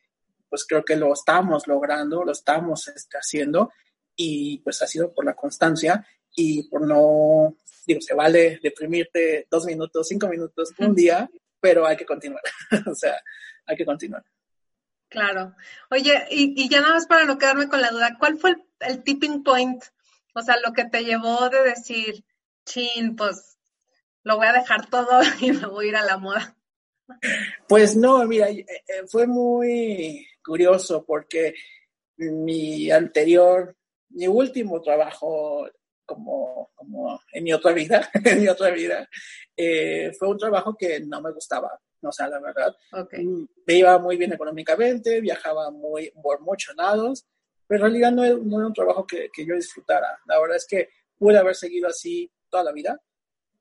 [0.50, 3.72] pues creo que lo estamos logrando, lo estamos este, haciendo
[4.14, 9.64] y pues ha sido por la constancia y por no, digo, se vale deprimirte dos
[9.64, 11.30] minutos, cinco minutos, un día,
[11.60, 12.42] pero hay que continuar,
[12.86, 13.22] o sea,
[13.64, 14.24] hay que continuar.
[15.08, 15.54] Claro.
[15.90, 19.42] Oye, y, ya nada más para no quedarme con la duda, ¿cuál fue el tipping
[19.42, 19.82] point
[20.34, 22.24] o sea, lo que te llevó de decir,
[22.64, 23.58] chin, pues
[24.22, 26.56] lo voy a dejar todo y me voy a ir a la moda.
[27.68, 31.54] Pues no, mira, eh, eh, fue muy curioso porque
[32.16, 33.76] mi anterior,
[34.10, 35.68] mi último trabajo
[36.04, 39.08] como, como en mi otra vida, en mi otra vida,
[39.56, 42.74] eh, fue un trabajo que no me gustaba, o sea, la verdad.
[43.12, 47.26] Mm, me iba muy bien económicamente, viajaba muy, por muchos lados,
[47.66, 48.36] pero en realidad no, era
[48.66, 50.18] un trabajo que, yo disfrutara.
[50.26, 53.00] La verdad es que pude haber seguido así toda la vida,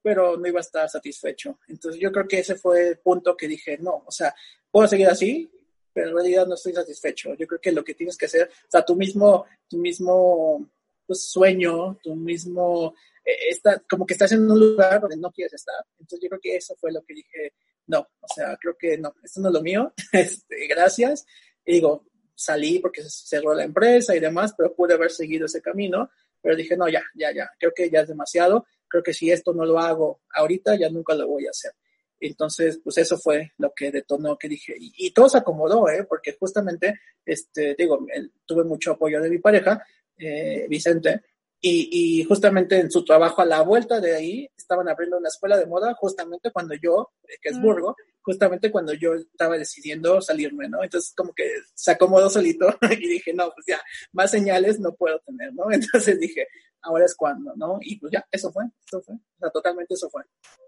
[0.01, 1.59] pero no iba a estar satisfecho.
[1.67, 4.33] Entonces yo creo que ese fue el punto que dije, no, o sea,
[4.71, 5.51] puedo seguir así,
[5.93, 7.33] pero en realidad no estoy satisfecho.
[7.35, 10.69] Yo creo que lo que tienes que hacer, o sea, tu mismo, tu mismo
[11.05, 12.93] pues, sueño, tu mismo,
[13.25, 15.83] eh, está, como que estás en un lugar donde no quieres estar.
[15.99, 17.53] Entonces yo creo que eso fue lo que dije,
[17.87, 21.25] no, o sea, creo que no, esto no es lo mío, este, gracias.
[21.65, 25.61] Y digo, salí porque se cerró la empresa y demás, pero pude haber seguido ese
[25.61, 26.09] camino,
[26.41, 29.53] pero dije, no, ya, ya, ya, creo que ya es demasiado, creo que si esto
[29.53, 31.73] no lo hago ahorita, ya nunca lo voy a hacer.
[32.19, 36.05] Entonces, pues eso fue lo que detonó que dije, y, todo se acomodó, ¿eh?
[36.07, 38.05] porque justamente, este, digo,
[38.45, 39.83] tuve mucho apoyo de mi pareja,
[40.17, 41.21] eh, Vicente,
[41.61, 45.65] y, justamente en su trabajo a la vuelta de ahí estaban abriendo una escuela de
[45.65, 47.61] moda justamente cuando yo, eh, que es mm.
[47.61, 50.83] Burgo, justamente cuando yo estaba decidiendo salirme, ¿no?
[50.83, 53.81] Entonces como que se acomodó solito y dije, no, pues ya,
[54.13, 55.65] más señales no puedo tener, ¿no?
[55.71, 56.47] Entonces dije,
[56.81, 57.77] ahora es cuando, ¿no?
[57.81, 60.23] Y pues ya, eso fue, eso fue, o sea, totalmente eso fue,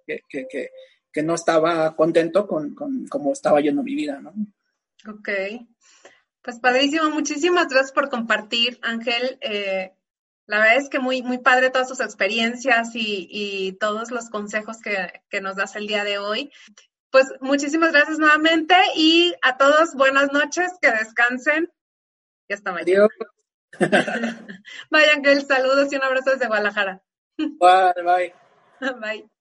[0.05, 0.69] que, que, que,
[1.11, 4.33] que no estaba contento con, con cómo estaba yendo mi vida, ¿no?
[5.07, 5.29] Ok.
[6.41, 9.37] Pues padrísimo, muchísimas gracias por compartir, Ángel.
[9.41, 9.93] Eh,
[10.47, 15.41] la verdad es que muy, muy padre todas sus experiencias y, todos los consejos que,
[15.41, 16.51] nos das el día de hoy.
[17.11, 21.71] Pues muchísimas gracias nuevamente y a todos buenas noches, que descansen
[22.47, 23.07] y hasta mañana.
[24.89, 27.01] Vaya Ángel, saludos y un abrazo desde Guadalajara.
[27.37, 28.33] Bye, bye.
[28.99, 29.40] Bye.